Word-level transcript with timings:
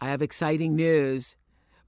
I 0.00 0.10
have 0.10 0.22
exciting 0.22 0.76
news. 0.76 1.34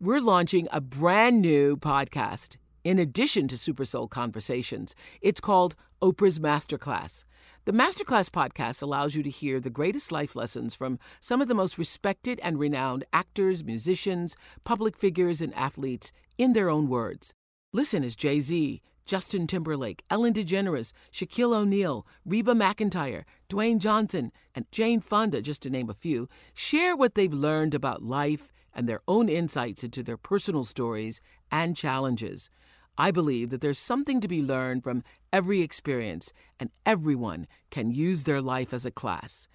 We're 0.00 0.20
launching 0.20 0.66
a 0.72 0.80
brand 0.80 1.40
new 1.40 1.76
podcast 1.76 2.56
in 2.82 2.98
addition 2.98 3.46
to 3.46 3.56
Super 3.56 3.84
Soul 3.84 4.08
Conversations. 4.08 4.96
It's 5.20 5.40
called 5.40 5.76
Oprah's 6.02 6.40
Masterclass. 6.40 7.24
The 7.66 7.72
Masterclass 7.72 8.28
podcast 8.28 8.82
allows 8.82 9.14
you 9.14 9.22
to 9.22 9.30
hear 9.30 9.60
the 9.60 9.70
greatest 9.70 10.10
life 10.10 10.34
lessons 10.34 10.74
from 10.74 10.98
some 11.20 11.40
of 11.40 11.46
the 11.46 11.54
most 11.54 11.78
respected 11.78 12.40
and 12.42 12.58
renowned 12.58 13.04
actors, 13.12 13.62
musicians, 13.62 14.34
public 14.64 14.96
figures, 14.96 15.40
and 15.40 15.54
athletes 15.54 16.10
in 16.36 16.52
their 16.52 16.68
own 16.68 16.88
words. 16.88 17.32
Listen 17.72 18.02
as 18.02 18.16
Jay 18.16 18.40
Z, 18.40 18.82
Justin 19.06 19.46
Timberlake, 19.46 20.04
Ellen 20.10 20.32
DeGeneres, 20.32 20.92
Shaquille 21.12 21.54
O'Neal, 21.54 22.06
Reba 22.24 22.54
McEntire, 22.54 23.24
Dwayne 23.48 23.78
Johnson, 23.78 24.32
and 24.54 24.70
Jane 24.70 25.00
Fonda, 25.00 25.42
just 25.42 25.62
to 25.62 25.70
name 25.70 25.90
a 25.90 25.94
few, 25.94 26.28
share 26.54 26.96
what 26.96 27.14
they've 27.14 27.32
learned 27.32 27.74
about 27.74 28.02
life 28.02 28.52
and 28.72 28.88
their 28.88 29.00
own 29.08 29.28
insights 29.28 29.82
into 29.82 30.02
their 30.02 30.16
personal 30.16 30.64
stories 30.64 31.20
and 31.50 31.76
challenges. 31.76 32.50
I 32.96 33.10
believe 33.10 33.50
that 33.50 33.60
there's 33.60 33.78
something 33.78 34.20
to 34.20 34.28
be 34.28 34.42
learned 34.42 34.84
from 34.84 35.02
every 35.32 35.62
experience, 35.62 36.32
and 36.58 36.70
everyone 36.84 37.46
can 37.70 37.90
use 37.90 38.24
their 38.24 38.42
life 38.42 38.72
as 38.72 38.84
a 38.84 38.90
class. 38.90 39.48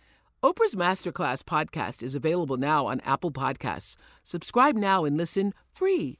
Oprah's 0.43 0.75
Masterclass 0.75 1.43
podcast 1.43 2.03
is 2.03 2.15
available 2.15 2.57
now 2.57 2.85
on 2.87 2.99
Apple 3.01 3.31
Podcasts. 3.31 3.95
Subscribe 4.23 4.75
now 4.75 5.05
and 5.05 5.17
listen 5.17 5.53
free. 5.71 6.19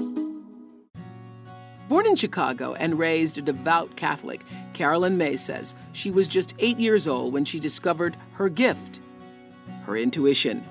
Born 1.91 2.07
in 2.07 2.15
Chicago 2.15 2.73
and 2.75 2.97
raised 2.97 3.37
a 3.37 3.41
devout 3.41 3.97
Catholic, 3.97 4.45
Caroline 4.71 5.17
Myss 5.17 5.41
says 5.43 5.75
she 5.91 6.09
was 6.09 6.29
just 6.29 6.55
eight 6.57 6.79
years 6.79 7.05
old 7.05 7.33
when 7.33 7.43
she 7.43 7.59
discovered 7.59 8.15
her 8.31 8.47
gift, 8.47 9.01
her 9.83 9.97
intuition. 9.97 10.63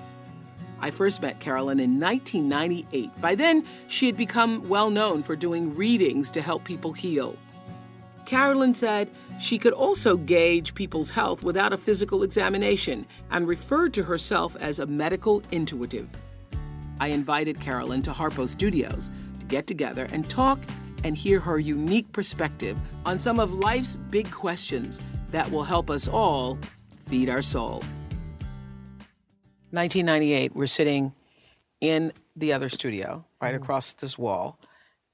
I 0.79 0.89
first 0.89 1.21
met 1.21 1.39
Caroline 1.39 1.79
in 1.79 1.99
1998. 1.99 3.21
By 3.21 3.35
then, 3.35 3.63
she 3.87 4.07
had 4.07 4.17
become 4.17 4.67
well 4.67 4.89
known 4.89 5.21
for 5.21 5.35
doing 5.35 5.75
readings 5.75 6.31
to 6.31 6.41
help 6.41 6.63
people 6.63 6.91
heal. 6.91 7.37
Caroline 8.25 8.73
said 8.73 9.07
she 9.39 9.59
could 9.59 9.73
also 9.73 10.17
gauge 10.17 10.73
people's 10.73 11.11
health 11.11 11.43
without 11.43 11.71
a 11.71 11.77
physical 11.77 12.23
examination 12.23 13.05
and 13.29 13.47
referred 13.47 13.93
to 13.93 14.01
herself 14.01 14.55
as 14.55 14.79
a 14.79 14.87
medical 14.87 15.43
intuitive. 15.51 16.09
I 16.99 17.09
invited 17.09 17.59
Caroline 17.59 18.01
to 18.01 18.11
Harpo 18.11 18.49
Studios 18.49 19.11
to 19.37 19.45
get 19.45 19.67
together 19.67 20.07
and 20.11 20.27
talk 20.27 20.57
and 21.03 21.15
hear 21.15 21.39
her 21.39 21.59
unique 21.59 22.11
perspective 22.11 22.77
on 23.05 23.17
some 23.17 23.39
of 23.39 23.53
life's 23.53 23.95
big 23.95 24.29
questions 24.31 25.01
that 25.29 25.49
will 25.49 25.63
help 25.63 25.89
us 25.89 26.07
all 26.07 26.57
feed 27.05 27.29
our 27.29 27.41
soul. 27.41 27.83
1998, 29.71 30.55
we're 30.55 30.65
sitting 30.67 31.13
in 31.79 32.11
the 32.35 32.53
other 32.53 32.69
studio 32.69 33.25
right 33.41 33.53
mm. 33.53 33.57
across 33.57 33.93
this 33.93 34.17
wall 34.17 34.59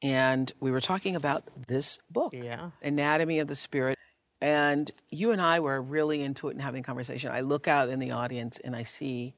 and 0.02 0.52
we 0.60 0.72
were 0.72 0.82
talking 0.82 1.16
about 1.16 1.44
this 1.68 2.00
book, 2.10 2.34
yeah. 2.34 2.72
Anatomy 2.82 3.40
of 3.40 3.48
the 3.48 3.56
Spirit. 3.56 3.98
And 4.40 4.92
you 5.10 5.32
and 5.32 5.42
I 5.42 5.60
were 5.60 5.82
really 5.82 6.22
into 6.22 6.50
it 6.50 6.52
and 6.52 6.62
having 6.62 6.82
a 6.82 6.84
conversation. 6.84 7.32
I 7.32 7.42
look 7.42 7.68
out 7.68 7.90
in 7.90 7.98
the 8.00 8.12
audience 8.12 8.60
and 8.60 8.76
I 8.76 8.84
see 8.84 9.34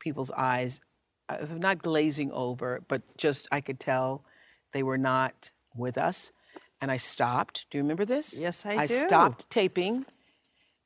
people's 0.00 0.32
eyes, 0.32 0.80
uh, 1.28 1.46
not 1.48 1.78
glazing 1.78 2.32
over, 2.32 2.82
but 2.88 3.02
just 3.16 3.46
I 3.52 3.60
could 3.60 3.78
tell 3.78 4.24
they 4.72 4.82
were 4.82 4.98
not 4.98 5.52
with 5.76 5.98
us. 5.98 6.32
And 6.80 6.90
I 6.90 6.96
stopped. 6.96 7.66
Do 7.70 7.78
you 7.78 7.84
remember 7.84 8.04
this? 8.04 8.38
Yes, 8.38 8.66
I, 8.66 8.70
I 8.70 8.74
do. 8.74 8.80
I 8.80 8.84
stopped 8.84 9.48
taping 9.50 10.04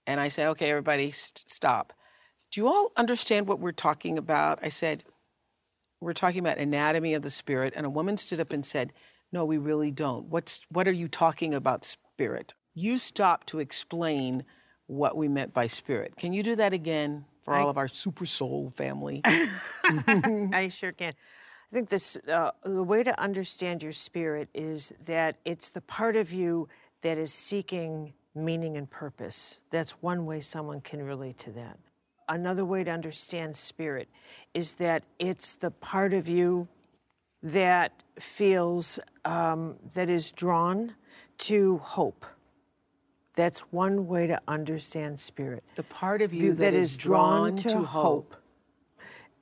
and 0.07 0.21
I 0.21 0.29
said, 0.29 0.49
okay, 0.49 0.71
everybody, 0.71 1.11
st- 1.11 1.45
stop. 1.51 1.93
Do 2.53 2.61
you 2.61 2.69
all 2.69 2.93
understand 2.97 3.49
what 3.49 3.61
we're 3.61 3.73
talking 3.73 4.19
about? 4.19 4.59
I 4.63 4.69
said, 4.69 5.05
we're 6.01 6.13
talking 6.13 6.41
about 6.41 6.59
anatomy 6.59 7.15
of 7.15 7.23
the 7.23 7.31
spirit, 7.31 7.73
and 7.77 7.87
a 7.87 7.91
woman 7.91 8.17
stood 8.17 8.41
up 8.41 8.53
and 8.53 8.65
said, 8.65 8.93
No, 9.33 9.45
we 9.45 9.59
really 9.59 9.91
don't. 9.91 10.27
What's, 10.27 10.67
what 10.71 10.87
are 10.87 10.93
you 10.93 11.09
talking 11.09 11.55
about, 11.55 11.85
spirit? 11.85 12.55
You 12.75 12.99
stopped 12.99 13.47
to 13.49 13.61
explain 13.61 14.45
what 14.87 15.17
we 15.17 15.27
meant 15.27 15.55
by 15.55 15.67
spirit. 15.67 16.15
Can 16.17 16.33
you 16.33 16.43
do 16.43 16.55
that 16.57 16.73
again 16.73 17.25
for 17.43 17.55
all 17.55 17.71
of 17.71 17.79
our 17.79 17.89
super 17.89 18.27
soul 18.27 18.71
family? 18.77 19.23
I 19.25 20.69
sure 20.71 20.93
can. 20.93 21.15
I 21.71 21.75
think 21.75 21.89
this 21.89 22.17
uh, 22.29 22.53
the 22.65 22.83
way 22.83 23.03
to 23.03 23.21
understand 23.21 23.83
your 23.83 23.93
spirit 23.93 24.49
is 24.55 24.93
that 25.07 25.37
it's 25.45 25.69
the 25.69 25.81
part 25.83 26.17
of 26.17 26.33
you 26.33 26.69
that 27.03 27.19
is 27.19 27.33
seeking 27.33 28.13
meaning 28.35 28.77
and 28.77 28.89
purpose. 28.89 29.63
That's 29.71 29.93
one 30.03 30.27
way 30.27 30.41
someone 30.41 30.81
can 30.81 31.03
relate 31.03 31.39
to 31.39 31.51
that 31.53 31.79
another 32.29 32.65
way 32.65 32.85
to 32.85 32.91
understand 32.91 33.57
spirit 33.57 34.09
is 34.55 34.75
that 34.75 35.05
it's 35.19 35.55
the 35.55 35.71
part 35.71 36.13
of 36.13 36.29
you 36.29 36.67
that 37.43 38.03
feels 38.19 38.99
um, 39.25 39.77
that 39.93 40.09
is 40.09 40.33
drawn 40.33 40.95
to 41.39 41.79
hope. 41.79 42.27
That's 43.35 43.61
one 43.73 44.07
way 44.07 44.27
to 44.27 44.41
understand 44.49 45.21
spirit. 45.21 45.63
The 45.75 45.83
part 45.85 46.23
of 46.23 46.33
you 46.33 46.55
that, 46.55 46.73
that 46.73 46.75
is, 46.75 46.97
drawn, 46.97 47.55
drawn, 47.55 47.57
to, 47.57 47.79
hope. 47.79 48.33
hope. 48.33 48.37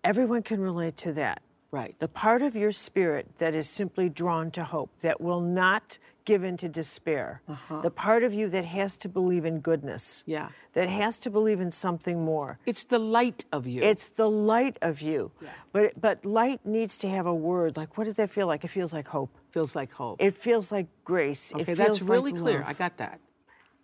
Everyone 0.03 0.43
can 0.43 0.61
relate 0.61 0.97
to 0.99 1.13
that. 1.13 1.41
Right. 1.75 1.99
The 1.99 2.09
part 2.09 2.41
of 2.43 2.55
your 2.55 2.71
spirit 2.71 3.27
that 3.39 3.53
is 3.53 3.69
simply 3.69 4.09
drawn 4.09 4.53
to 4.53 4.63
hope, 4.63 4.91
that 5.01 5.21
will 5.21 5.41
not 5.41 5.99
give 6.25 6.45
in 6.45 6.57
to 6.59 6.69
despair. 6.69 7.43
Uh-huh. 7.49 7.81
The 7.81 7.91
part 7.91 8.23
of 8.23 8.33
you 8.33 8.49
that 8.51 8.65
has 8.65 8.97
to 8.99 9.09
believe 9.09 9.45
in 9.45 9.59
goodness. 9.59 10.23
Yeah. 10.25 10.51
That 10.75 10.89
has 10.89 11.19
to 11.21 11.31
believe 11.31 11.59
in 11.59 11.73
something 11.73 12.25
more. 12.25 12.61
It's 12.65 12.85
the 12.85 13.01
light 13.01 13.45
of 13.53 13.67
you. 13.67 13.83
It's 13.83 14.09
the 14.09 14.31
light 14.31 14.79
of 14.83 15.01
you. 15.01 15.33
Yeah. 15.43 15.49
But 15.73 16.01
but 16.01 16.25
light 16.25 16.61
needs 16.65 16.97
to 16.99 17.09
have 17.09 17.27
a 17.27 17.35
word. 17.35 17.77
Like 17.77 17.99
what 17.99 18.05
does 18.05 18.15
that 18.15 18.31
feel 18.31 18.47
like? 18.47 18.63
It 18.65 18.69
feels 18.69 18.93
like 18.93 19.09
hope. 19.09 19.31
Feels 19.51 19.75
like 19.75 19.93
hope. 19.93 20.23
It 20.23 20.37
feels 20.37 20.71
like 20.71 20.87
grace. 21.05 21.53
Okay, 21.55 21.75
that's 21.75 22.03
really 22.03 22.31
like 22.31 22.41
clear. 22.41 22.59
Love. 22.61 22.69
I 22.69 22.73
got 22.75 22.97
that. 22.99 23.19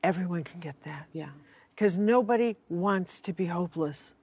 Everyone 0.05 0.43
can 0.45 0.61
get 0.61 0.81
that. 0.85 1.07
Yeah. 1.13 1.31
Because 1.75 1.99
nobody 1.99 2.55
wants 2.69 3.21
to 3.23 3.33
be 3.33 3.47
hopeless. 3.47 4.15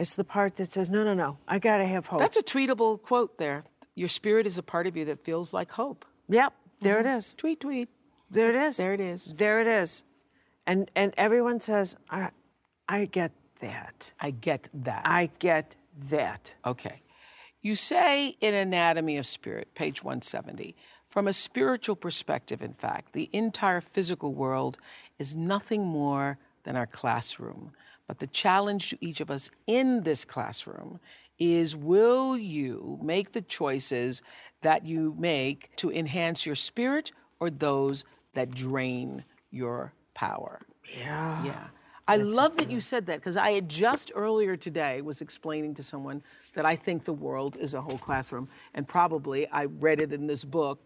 It's 0.00 0.14
the 0.14 0.24
part 0.24 0.56
that 0.56 0.72
says, 0.72 0.88
no, 0.88 1.04
no, 1.04 1.12
no, 1.12 1.36
I 1.46 1.58
got 1.58 1.76
to 1.76 1.84
have 1.84 2.06
hope. 2.06 2.20
That's 2.20 2.38
a 2.38 2.42
tweetable 2.42 3.02
quote 3.02 3.36
there. 3.36 3.62
Your 3.94 4.08
spirit 4.08 4.46
is 4.46 4.56
a 4.56 4.62
part 4.62 4.86
of 4.86 4.96
you 4.96 5.04
that 5.04 5.20
feels 5.20 5.52
like 5.52 5.70
hope. 5.70 6.06
Yep. 6.30 6.54
There 6.80 7.00
it 7.00 7.06
mm-hmm. 7.06 7.18
is. 7.18 7.34
Tweet, 7.34 7.60
tweet. 7.60 7.90
There 8.30 8.48
it 8.48 8.56
is. 8.56 8.78
There 8.78 8.94
it 8.94 9.00
is. 9.00 9.26
There 9.36 9.60
it 9.60 9.66
is. 9.66 10.04
And 10.66 10.90
and 10.96 11.12
everyone 11.18 11.60
says, 11.60 11.96
I, 12.08 12.30
I 12.88 13.04
get 13.04 13.32
that. 13.60 14.12
I 14.18 14.30
get 14.30 14.70
that. 14.72 15.02
I 15.04 15.28
get 15.38 15.76
that. 16.08 16.54
Okay. 16.64 17.02
You 17.60 17.74
say 17.74 18.36
in 18.40 18.54
Anatomy 18.54 19.18
of 19.18 19.26
Spirit, 19.26 19.74
page 19.74 20.02
170, 20.02 20.74
from 21.08 21.28
a 21.28 21.32
spiritual 21.34 21.96
perspective, 21.96 22.62
in 22.62 22.72
fact, 22.72 23.12
the 23.12 23.28
entire 23.34 23.82
physical 23.82 24.32
world 24.32 24.78
is 25.18 25.36
nothing 25.36 25.84
more 25.84 26.38
than 26.62 26.74
our 26.74 26.86
classroom. 26.86 27.72
But 28.10 28.18
the 28.18 28.26
challenge 28.26 28.90
to 28.90 28.98
each 29.00 29.20
of 29.20 29.30
us 29.30 29.52
in 29.68 30.02
this 30.02 30.24
classroom 30.24 30.98
is 31.38 31.76
will 31.76 32.36
you 32.36 32.98
make 33.00 33.30
the 33.30 33.40
choices 33.40 34.20
that 34.62 34.84
you 34.84 35.14
make 35.16 35.70
to 35.76 35.92
enhance 35.92 36.44
your 36.44 36.56
spirit 36.56 37.12
or 37.38 37.50
those 37.50 38.04
that 38.34 38.50
drain 38.50 39.24
your 39.52 39.92
power? 40.14 40.58
Yeah. 40.92 41.44
Yeah. 41.44 41.68
I 42.10 42.16
love 42.16 42.56
that 42.56 42.68
you 42.68 42.80
said 42.80 43.06
that 43.06 43.20
because 43.20 43.36
I 43.36 43.52
had 43.52 43.68
just 43.68 44.10
earlier 44.16 44.56
today 44.56 45.00
was 45.00 45.20
explaining 45.20 45.74
to 45.74 45.82
someone 45.84 46.24
that 46.54 46.66
I 46.66 46.74
think 46.74 47.04
the 47.04 47.12
world 47.12 47.56
is 47.56 47.74
a 47.74 47.80
whole 47.80 47.98
classroom, 47.98 48.48
and 48.74 48.86
probably 48.88 49.46
I 49.48 49.66
read 49.66 50.00
it 50.00 50.12
in 50.12 50.26
this 50.26 50.44
book 50.44 50.80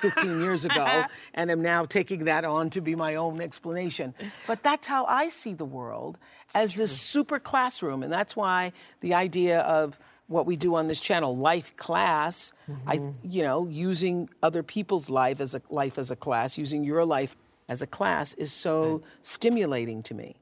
15 0.00 0.40
years 0.40 0.64
ago, 0.64 1.04
and 1.34 1.50
am 1.50 1.60
now 1.60 1.84
taking 1.84 2.24
that 2.26 2.44
on 2.44 2.70
to 2.70 2.80
be 2.80 2.94
my 2.94 3.16
own 3.16 3.40
explanation. 3.40 4.14
But 4.46 4.62
that's 4.62 4.86
how 4.86 5.06
I 5.06 5.28
see 5.28 5.54
the 5.54 5.64
world 5.64 6.18
as 6.54 6.76
this 6.76 6.96
super 6.96 7.40
classroom, 7.40 8.04
and 8.04 8.12
that's 8.12 8.36
why 8.36 8.70
the 9.00 9.14
idea 9.14 9.62
of 9.62 9.98
what 10.28 10.46
we 10.46 10.54
do 10.54 10.76
on 10.76 10.86
this 10.86 11.00
channel, 11.00 11.36
life 11.36 11.76
class, 11.76 12.52
I, 12.86 13.00
you 13.24 13.42
know, 13.42 13.66
using 13.66 14.28
other 14.44 14.62
people's 14.62 15.10
life 15.10 15.40
as 15.40 15.56
a 15.56 15.62
life 15.68 15.98
as 15.98 16.12
a 16.12 16.16
class, 16.16 16.56
using 16.56 16.84
your 16.84 17.04
life 17.04 17.34
as 17.68 17.82
a 17.82 17.88
class, 17.88 18.34
is 18.34 18.52
so 18.52 19.02
stimulating 19.22 20.04
to 20.04 20.14
me. 20.14 20.36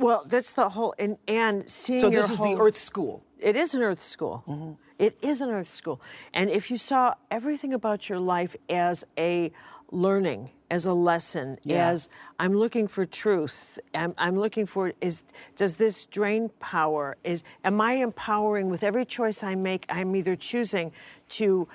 Well, 0.00 0.24
that's 0.26 0.52
the 0.54 0.68
whole 0.70 0.94
and 0.98 1.16
and 1.28 1.68
seeing 1.68 2.00
So 2.00 2.10
this 2.10 2.30
is 2.30 2.38
the 2.38 2.56
Earth 2.58 2.76
School. 2.76 3.22
It 3.38 3.56
is 3.56 3.74
an 3.74 3.82
Earth 3.82 4.02
school. 4.02 4.44
Mm-hmm. 4.46 4.72
It 4.98 5.16
is 5.22 5.40
an 5.40 5.50
Earth 5.50 5.68
school. 5.68 6.00
And 6.34 6.50
if 6.50 6.70
you 6.70 6.76
saw 6.76 7.14
everything 7.30 7.72
about 7.74 8.08
your 8.08 8.18
life 8.18 8.54
as 8.68 9.04
a 9.18 9.50
learning, 9.90 10.50
as 10.70 10.86
a 10.86 10.92
lesson, 10.92 11.58
Yeah. 11.64 11.88
as 11.88 12.08
I'm 12.38 12.52
looking 12.54 12.86
for 12.86 13.04
truth, 13.06 13.78
I'm, 13.94 14.14
I'm 14.18 14.38
looking 14.38 14.66
for 14.66 14.92
is 15.00 15.24
does 15.56 15.76
this 15.76 16.04
drain 16.06 16.50
power? 16.60 17.16
Is 17.24 17.42
am 17.64 17.80
I 17.80 17.92
empowering 17.94 18.68
with 18.70 18.82
every 18.82 19.04
choice 19.04 19.42
I 19.42 19.54
make? 19.54 19.86
I'm 19.88 20.14
either 20.16 20.36
choosing 20.36 20.92
to 21.40 21.66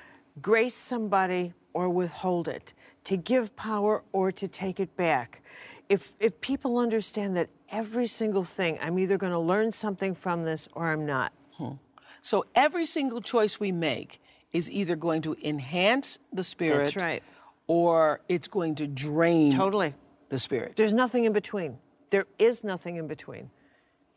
grace 0.42 0.76
somebody 0.76 1.54
or 1.74 1.90
withhold 1.90 2.48
it, 2.48 2.74
to 3.04 3.18
give 3.18 3.56
power 3.56 4.04
or 4.14 4.32
to 4.32 4.48
take 4.48 4.80
it 4.80 4.96
back. 4.96 5.42
If 5.90 6.14
if 6.20 6.40
people 6.42 6.78
understand 6.78 7.36
that 7.38 7.50
every 7.70 8.08
single 8.08 8.44
thing, 8.44 8.78
I'm 8.82 9.00
either 9.00 9.18
going 9.18 9.34
to 9.34 9.40
learn 9.40 9.72
something 9.72 10.16
from 10.16 10.44
this 10.44 10.68
or 10.74 10.88
I'm 10.88 11.06
not. 11.06 11.34
Hmm. 11.54 11.74
So 12.22 12.46
every 12.56 12.86
single 12.86 13.22
choice 13.22 13.60
we 13.60 13.72
make 13.72 14.20
is 14.52 14.72
either 14.72 14.96
going 14.96 15.22
to 15.22 15.36
enhance 15.44 16.20
the 16.34 16.44
spirit 16.44 16.96
right. 16.96 17.22
or 17.68 18.22
it's 18.30 18.48
going 18.48 18.76
to 18.76 18.88
drain 18.88 19.56
Totally. 19.56 19.94
the 20.30 20.40
spirit. 20.40 20.76
There's 20.76 20.94
nothing 20.94 21.26
in 21.26 21.34
between. 21.34 21.78
There 22.10 22.26
is 22.40 22.64
nothing 22.64 22.96
in 22.96 23.08
between. 23.08 23.50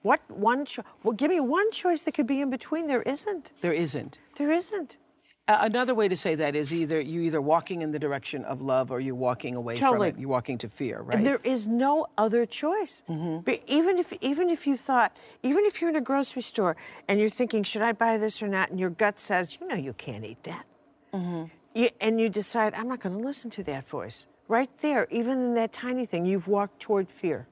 What 0.02 0.20
one 0.30 0.64
choice? 0.64 0.84
Well, 1.02 1.14
give 1.14 1.30
me 1.30 1.40
one 1.40 1.70
choice 1.72 2.02
that 2.02 2.12
could 2.12 2.26
be 2.26 2.40
in 2.40 2.50
between. 2.50 2.86
There 2.86 3.02
isn't. 3.02 3.52
There 3.60 3.72
isn't. 3.72 4.20
There 4.36 4.50
isn't. 4.50 4.96
Another 5.50 5.94
way 5.94 6.08
to 6.08 6.16
say 6.16 6.34
that 6.34 6.54
is 6.54 6.74
either 6.74 7.00
you're 7.00 7.22
either 7.22 7.40
walking 7.40 7.80
in 7.80 7.90
the 7.90 7.98
direction 7.98 8.44
of 8.44 8.60
love 8.60 8.90
or 8.90 9.00
you're 9.00 9.14
walking 9.14 9.56
away 9.56 9.76
Totally. 9.76 10.10
from 10.10 10.18
it. 10.18 10.20
You're 10.20 10.28
walking 10.28 10.58
to 10.58 10.68
fear, 10.68 11.00
right? 11.00 11.16
And 11.16 11.24
there 11.26 11.40
is 11.42 11.66
no 11.66 12.06
other 12.18 12.44
choice. 12.44 13.02
Mm-hmm. 13.08 13.38
But 13.46 13.62
even 13.66 13.96
if 13.96 14.12
even 14.20 14.50
if 14.50 14.66
you 14.66 14.76
thought, 14.76 15.16
even 15.42 15.64
if 15.64 15.80
you're 15.80 15.88
in 15.88 15.96
a 15.96 16.02
grocery 16.02 16.42
store 16.42 16.76
and 17.08 17.18
you're 17.18 17.30
thinking, 17.30 17.62
should 17.62 17.80
I 17.80 17.92
buy 17.92 18.18
this 18.18 18.42
or 18.42 18.48
not, 18.48 18.68
and 18.68 18.78
your 18.78 18.90
gut 18.90 19.18
says, 19.18 19.56
you 19.58 19.66
know, 19.66 19.74
you 19.74 19.94
can't 19.94 20.22
eat 20.22 20.42
that, 20.44 20.66
mm-hmm. 21.14 21.44
you, 21.74 21.88
and 22.02 22.20
you 22.20 22.28
decide, 22.28 22.74
I'm 22.74 22.86
not 22.88 23.00
going 23.00 23.16
to 23.18 23.24
listen 23.24 23.48
to 23.52 23.62
that 23.64 23.88
voice. 23.88 24.26
Right 24.48 24.70
there, 24.78 25.06
even 25.10 25.32
in 25.40 25.54
that 25.54 25.72
tiny 25.72 26.04
thing, 26.04 26.26
you've 26.26 26.48
walked 26.48 26.80
toward 26.80 27.08
fear 27.08 27.46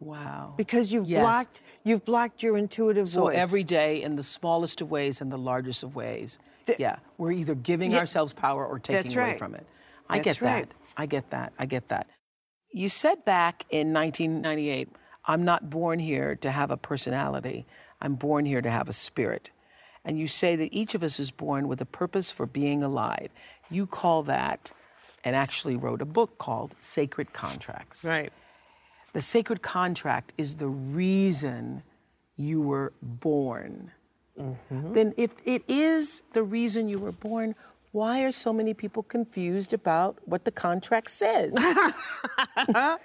wow. 0.00 0.52
because 0.56 0.92
you've 0.92 1.06
Yes. 1.06 1.22
blocked 1.22 1.62
you've 1.84 2.04
blocked 2.04 2.42
your 2.42 2.58
intuitive 2.58 3.08
So 3.08 3.22
voice. 3.22 3.36
every 3.36 3.62
day, 3.64 4.02
in 4.02 4.16
the 4.16 4.22
smallest 4.22 4.82
of 4.82 4.90
ways 4.90 5.20
and 5.22 5.32
the 5.32 5.38
largest 5.38 5.82
of 5.82 5.94
ways, 5.96 6.38
The- 6.66 6.76
yeah, 6.78 6.96
we're 7.18 7.32
either 7.32 7.54
giving 7.54 7.92
Yeah. 7.92 7.98
ourselves 7.98 8.32
power 8.32 8.64
or 8.66 8.78
taking 8.78 9.16
away 9.18 9.36
from 9.38 9.54
it. 9.54 9.66
I 10.08 10.18
That's 10.18 10.40
get 10.40 10.44
right. 10.46 10.68
that. 10.68 10.74
I 10.96 11.06
get 11.06 11.30
that. 11.30 11.52
I 11.58 11.66
get 11.66 11.88
that. 11.88 12.08
You 12.70 12.88
said 12.88 13.24
back 13.24 13.64
in 13.70 13.92
1998, 13.92 14.88
I'm 15.26 15.44
not 15.44 15.70
born 15.70 15.98
here 15.98 16.34
to 16.36 16.50
have 16.50 16.70
a 16.70 16.76
personality. 16.76 17.66
I'm 18.00 18.14
born 18.14 18.44
here 18.46 18.60
to 18.60 18.70
have 18.70 18.88
a 18.88 18.92
spirit. 18.92 19.50
And 20.04 20.18
you 20.18 20.26
say 20.26 20.54
that 20.56 20.72
each 20.74 20.94
of 20.94 21.02
us 21.02 21.18
is 21.18 21.30
born 21.30 21.66
with 21.68 21.80
a 21.80 21.86
purpose 21.86 22.30
for 22.30 22.44
being 22.46 22.82
alive. 22.82 23.30
You 23.70 23.86
call 23.86 24.22
that, 24.24 24.72
and 25.24 25.34
actually 25.34 25.76
wrote 25.76 26.02
a 26.02 26.04
book 26.04 26.36
called 26.36 26.74
Sacred 26.78 27.32
Contracts. 27.32 28.04
right. 28.04 28.32
The 29.14 29.22
sacred 29.22 29.62
contract 29.62 30.32
is 30.36 30.56
the 30.56 30.66
reason 30.68 31.82
you 32.36 32.60
were 32.60 32.92
born. 33.00 33.92
Mm-hmm. 34.38 34.92
Then, 34.92 35.14
if 35.16 35.36
it 35.44 35.62
is 35.68 36.22
the 36.32 36.42
reason 36.42 36.88
you 36.88 36.98
were 36.98 37.12
born, 37.12 37.54
why 37.92 38.24
are 38.24 38.32
so 38.32 38.52
many 38.52 38.74
people 38.74 39.04
confused 39.04 39.72
about 39.72 40.18
what 40.24 40.44
the 40.44 40.50
contract 40.50 41.10
says? 41.10 41.56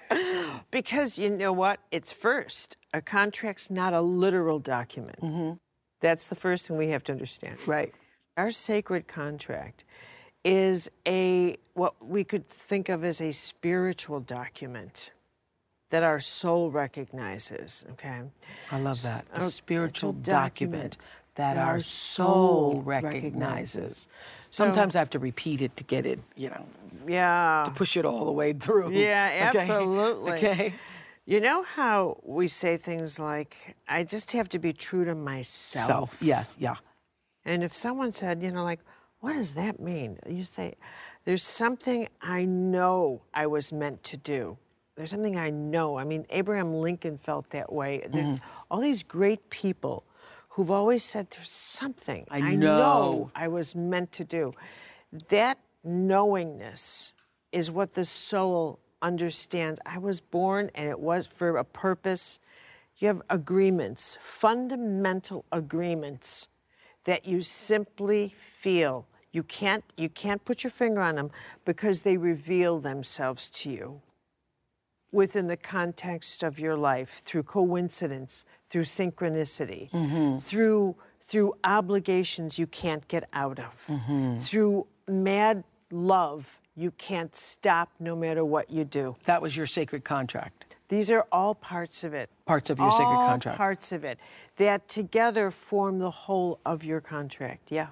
Because 0.72 1.18
you 1.18 1.30
know 1.30 1.52
what? 1.52 1.78
It's 1.92 2.10
first. 2.10 2.76
A 2.92 3.00
contract's 3.00 3.70
not 3.70 3.94
a 3.94 4.00
literal 4.00 4.58
document. 4.58 5.20
Mm-hmm. 5.20 5.52
That's 6.00 6.26
the 6.28 6.34
first 6.34 6.66
thing 6.66 6.76
we 6.76 6.88
have 6.88 7.04
to 7.04 7.12
understand. 7.12 7.58
right. 7.66 7.94
Our 8.36 8.50
sacred 8.50 9.06
contract 9.06 9.84
is 10.44 10.90
a 11.06 11.56
what 11.74 11.94
we 12.04 12.24
could 12.24 12.48
think 12.48 12.88
of 12.88 13.04
as 13.04 13.20
a 13.20 13.32
spiritual 13.32 14.20
document 14.20 15.12
that 15.90 16.02
our 16.02 16.20
soul 16.20 16.70
recognizes, 16.70 17.84
okay? 17.90 18.22
I 18.70 18.80
love 18.80 19.02
that. 19.02 19.26
A 19.32 19.36
A 19.36 19.40
spiritual 19.40 19.50
spiritual 19.50 20.12
document 20.14 20.72
document 20.72 20.96
that 21.40 21.56
our 21.56 21.72
our 21.72 21.80
soul 21.80 22.82
recognizes. 22.84 23.22
recognizes. 23.24 24.08
Sometimes 24.50 24.94
I 24.94 24.98
have 24.98 25.10
to 25.10 25.18
repeat 25.18 25.62
it 25.62 25.74
to 25.76 25.84
get 25.84 26.04
it, 26.04 26.20
you 26.36 26.50
know, 26.50 26.66
Yeah. 27.06 27.64
to 27.66 27.70
push 27.70 27.96
it 27.96 28.04
all 28.04 28.24
the 28.26 28.32
way 28.32 28.52
through. 28.52 28.92
Yeah, 28.92 29.48
Okay? 29.54 29.58
absolutely. 29.60 30.32
Okay. 30.32 30.74
You 31.24 31.40
know 31.40 31.62
how 31.62 32.18
we 32.24 32.48
say 32.48 32.76
things 32.76 33.18
like, 33.18 33.76
I 33.88 34.04
just 34.04 34.32
have 34.32 34.48
to 34.50 34.58
be 34.58 34.72
true 34.72 35.04
to 35.04 35.14
myself. 35.14 35.86
Self. 35.86 36.18
Yes. 36.20 36.56
Yeah. 36.58 36.76
And 37.44 37.62
if 37.62 37.74
someone 37.74 38.12
said, 38.12 38.42
you 38.42 38.50
know, 38.50 38.64
like, 38.64 38.80
what 39.20 39.34
does 39.34 39.54
that 39.54 39.80
mean? 39.80 40.18
You 40.28 40.44
say, 40.44 40.74
there's 41.24 41.42
something 41.42 42.08
I 42.20 42.44
know 42.44 43.22
I 43.32 43.46
was 43.46 43.72
meant 43.72 44.02
to 44.04 44.16
do. 44.16 44.58
There's 44.96 45.10
something 45.10 45.38
I 45.38 45.50
know. 45.50 45.96
I 45.96 46.04
mean, 46.04 46.26
Abraham 46.30 46.74
Lincoln 46.74 47.16
felt 47.16 47.48
that 47.50 47.72
way. 47.72 48.02
There's 48.10 48.38
mm-hmm. 48.38 48.64
all 48.70 48.80
these 48.80 49.02
great 49.02 49.48
people 49.48 50.04
who've 50.50 50.70
always 50.70 51.02
said, 51.02 51.30
there's 51.30 51.50
something 51.50 52.26
I 52.30 52.54
know." 52.54 53.30
I 53.34 53.48
was 53.48 53.74
meant 53.74 54.12
to 54.12 54.24
do. 54.24 54.52
That 55.28 55.58
knowingness 55.82 57.14
is 57.52 57.70
what 57.70 57.94
the 57.94 58.04
soul 58.04 58.78
understands. 59.02 59.80
I 59.86 59.98
was 59.98 60.20
born 60.20 60.70
and 60.74 60.88
it 60.88 61.00
was 61.00 61.26
for 61.26 61.56
a 61.56 61.64
purpose. 61.64 62.38
You 62.98 63.08
have 63.08 63.22
agreements, 63.30 64.18
fundamental 64.20 65.44
agreements 65.52 66.48
that 67.04 67.26
you 67.26 67.40
simply 67.40 68.34
feel. 68.40 69.06
You 69.32 69.42
can't 69.44 69.84
you 69.96 70.08
can't 70.08 70.44
put 70.44 70.64
your 70.64 70.70
finger 70.70 71.00
on 71.00 71.14
them 71.14 71.30
because 71.64 72.02
they 72.02 72.16
reveal 72.16 72.78
themselves 72.78 73.50
to 73.50 73.70
you 73.70 74.02
within 75.12 75.46
the 75.46 75.56
context 75.56 76.42
of 76.42 76.58
your 76.58 76.76
life 76.76 77.18
through 77.20 77.42
coincidence, 77.42 78.44
through 78.68 78.84
synchronicity, 78.84 79.90
mm-hmm. 79.90 80.38
through 80.38 80.96
through 81.22 81.54
obligations 81.62 82.58
you 82.58 82.66
can't 82.66 83.06
get 83.06 83.28
out 83.32 83.60
of, 83.60 83.86
mm-hmm. 83.86 84.36
through 84.36 84.84
mad 85.06 85.62
love 85.92 86.58
you 86.76 86.90
can't 86.92 87.34
stop 87.34 87.90
no 88.00 88.16
matter 88.16 88.44
what 88.44 88.70
you 88.70 88.84
do. 88.84 89.14
That 89.24 89.42
was 89.42 89.56
your 89.56 89.66
sacred 89.66 90.02
contract. 90.02 90.76
These 90.88 91.10
are 91.10 91.26
all 91.30 91.54
parts 91.54 92.04
of 92.04 92.14
it. 92.14 92.30
Parts 92.46 92.70
of 92.70 92.78
your 92.78 92.90
sacred 92.90 93.04
all 93.06 93.28
contract. 93.28 93.58
parts 93.58 93.92
of 93.92 94.02
it 94.02 94.18
that 94.56 94.88
together 94.88 95.50
form 95.50 95.98
the 95.98 96.10
whole 96.10 96.58
of 96.64 96.82
your 96.82 97.00
contract. 97.00 97.70
Yeah. 97.70 97.88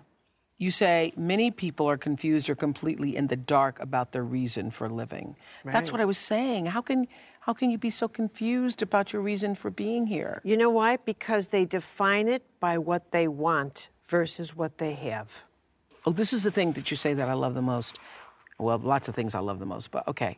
You 0.59 0.73
say 0.73 1.13
many 1.17 1.53
people 1.53 1.89
are 1.89 1.97
confused 1.97 2.51
or 2.51 2.57
completely 2.57 3.17
in 3.17 3.29
the 3.29 3.37
dark 3.37 3.79
about 3.81 4.11
their 4.11 4.25
reason 4.25 4.73
for 4.73 4.89
living. 4.89 5.37
That's 5.65 5.93
what 5.93 6.01
I 6.01 6.05
was 6.05 6.19
saying. 6.19 6.67
How 6.67 6.81
can 6.81 7.07
how 7.41 7.55
can 7.55 7.71
you 7.71 7.79
be 7.79 7.89
so 7.89 8.09
confused 8.09 8.83
about 8.83 9.13
your 9.13 9.23
reason 9.23 9.55
for 9.55 9.71
being 9.71 10.07
here? 10.07 10.43
You 10.45 10.57
know 10.57 10.71
why? 10.71 10.99
Because 10.99 11.47
they 11.47 11.65
define 11.65 12.29
it 12.29 12.43
by 12.61 12.77
what 12.77 13.11
they 13.13 13.27
want 13.27 13.89
versus 14.07 14.55
what 14.55 14.77
they 14.77 14.93
have. 14.93 15.45
Oh, 16.05 16.13
this 16.13 16.33
is 16.33 16.45
the 16.45 16.51
thing 16.51 16.73
that 16.73 16.91
you 16.91 16.97
say 16.97 17.15
that 17.15 17.29
I 17.29 17.33
love 17.33 17.55
the 17.55 17.63
most. 17.63 17.99
Well, 18.59 18.79
lots 18.79 19.09
of 19.09 19.15
things 19.15 19.35
I 19.35 19.41
love 19.41 19.61
the 19.61 19.67
most, 19.67 19.91
but 19.91 20.07
okay. 20.09 20.37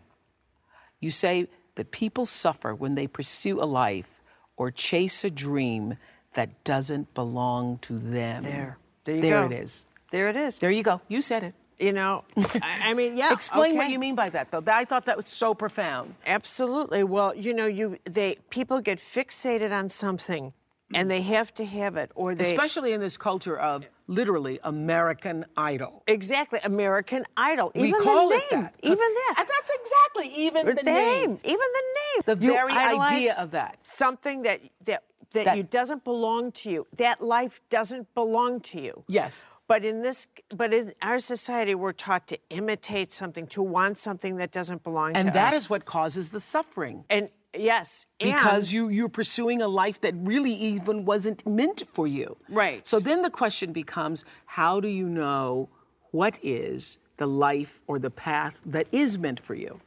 You 1.01 1.11
say 1.11 1.49
that 1.75 1.91
people 1.91 2.27
suffer 2.27 2.75
when 2.75 2.95
they 2.95 3.07
pursue 3.07 3.61
a 3.61 3.65
life 3.65 4.21
or 4.57 4.71
chase 4.71 5.25
a 5.25 5.31
dream 5.31 5.97
that 6.35 6.63
doesn't 6.63 7.15
belong 7.15 7.79
to 7.79 7.95
them. 7.95 8.43
There. 8.43 8.79
There 9.05 9.15
you 9.17 9.23
there 9.23 9.47
it 9.47 9.53
is. 9.53 9.87
There 10.11 10.29
it 10.29 10.37
is. 10.37 10.59
There 10.59 10.71
you 10.71 10.83
go. 10.83 11.01
You 11.09 11.21
said 11.21 11.43
it. 11.45 11.55
You 11.79 11.93
know, 11.93 12.25
I, 12.63 12.91
I 12.91 12.95
mean, 12.95 13.17
yeah. 13.17 13.33
Explain 13.33 13.75
what 13.77 13.89
you 13.89 13.99
mean 13.99 14.15
by 14.15 14.29
that, 14.31 14.51
though. 14.51 14.63
I 14.67 14.85
thought 14.85 15.07
that 15.07 15.17
was 15.17 15.29
so 15.29 15.55
profound. 15.55 16.15
Absolutely. 16.27 17.05
Well, 17.05 17.35
you 17.35 17.55
know, 17.55 17.67
you 17.67 17.97
they 18.05 18.37
people 18.51 18.83
get 18.83 18.99
fixated 18.99 19.73
on 19.73 19.89
something, 19.89 20.53
and 20.93 21.11
they 21.11 21.23
have 21.23 21.55
to 21.55 21.65
have 21.65 21.97
it, 21.97 22.11
or 22.15 22.35
they 22.35 22.45
Especially 22.45 22.93
in 22.93 23.01
this 23.01 23.17
culture 23.17 23.57
of 23.59 23.89
literally 24.09 24.59
American 24.65 25.47
Idol. 25.57 26.03
exactly 26.07 26.61
American 26.65 27.25
Idol. 27.39 27.73
We 27.75 27.89
even 27.89 28.03
call 28.03 28.29
the 28.29 28.35
it 28.37 28.53
name, 28.53 28.63
that. 28.65 28.75
even 28.83 28.97
that. 28.99 29.47
That's 29.49 29.71
exactly 29.81 30.45
even 30.45 30.67
The 30.67 30.75
the 30.75 30.83
name, 30.83 31.29
name. 31.31 31.41
even 31.45 31.69
the 31.79 31.85
name. 32.01 32.37
The 32.39 32.45
You 32.47 32.53
very 32.53 32.73
idea 32.75 33.35
of 33.39 33.53
that. 33.53 33.79
Something 33.85 34.43
that 34.43 34.61
that 34.85 35.03
that, 35.33 35.45
That- 35.47 35.57
you 35.57 35.63
doesn't 35.63 36.05
belong 36.05 36.53
to 36.61 36.69
you. 36.69 36.87
That 36.99 37.23
life 37.23 37.63
doesn't 37.71 38.13
belong 38.15 38.61
to 38.61 38.81
you. 38.83 39.05
Yes. 39.09 39.47
But 39.71 39.85
in 39.85 40.03
this, 40.03 40.27
but 40.49 40.75
in 40.75 40.93
our 41.01 41.21
society, 41.21 41.77
we're 41.77 41.93
taught 41.93 42.27
to 42.27 42.39
imitate 42.51 43.13
something, 43.13 43.47
to 43.47 43.63
want 43.63 43.99
something 43.99 44.35
that 44.39 44.51
doesn't 44.51 44.83
belong 44.83 45.13
to 45.13 45.21
And 45.21 45.29
us. 45.29 45.35
that 45.35 45.53
is 45.53 45.71
what 45.71 45.85
causes 45.85 46.31
the 46.31 46.41
suffering. 46.41 47.05
And 47.09 47.31
yes, 47.57 48.09
because 48.19 48.65
and, 48.65 48.73
you 48.73 48.89
you're 48.89 49.09
pursuing 49.09 49.63
a 49.63 49.69
life 49.69 50.01
that 50.01 50.15
really 50.17 50.55
even 50.55 51.05
wasn't 51.05 51.47
meant 51.47 51.85
for 51.93 52.09
you. 52.09 52.37
Right. 52.49 52.85
So 52.85 52.99
then 52.99 53.23
the 53.23 53.31
question 53.31 53.73
becomes 53.73 54.25
how 54.45 54.81
do 54.81 54.89
you 54.89 55.09
know 55.09 55.69
what 56.11 56.41
is 56.43 56.99
the 57.19 57.29
life 57.29 57.81
or 57.87 58.01
the 58.01 58.11
path 58.11 58.61
that 58.67 58.89
is 58.91 59.19
meant 59.19 59.39
for 59.39 59.55
you? 59.55 59.81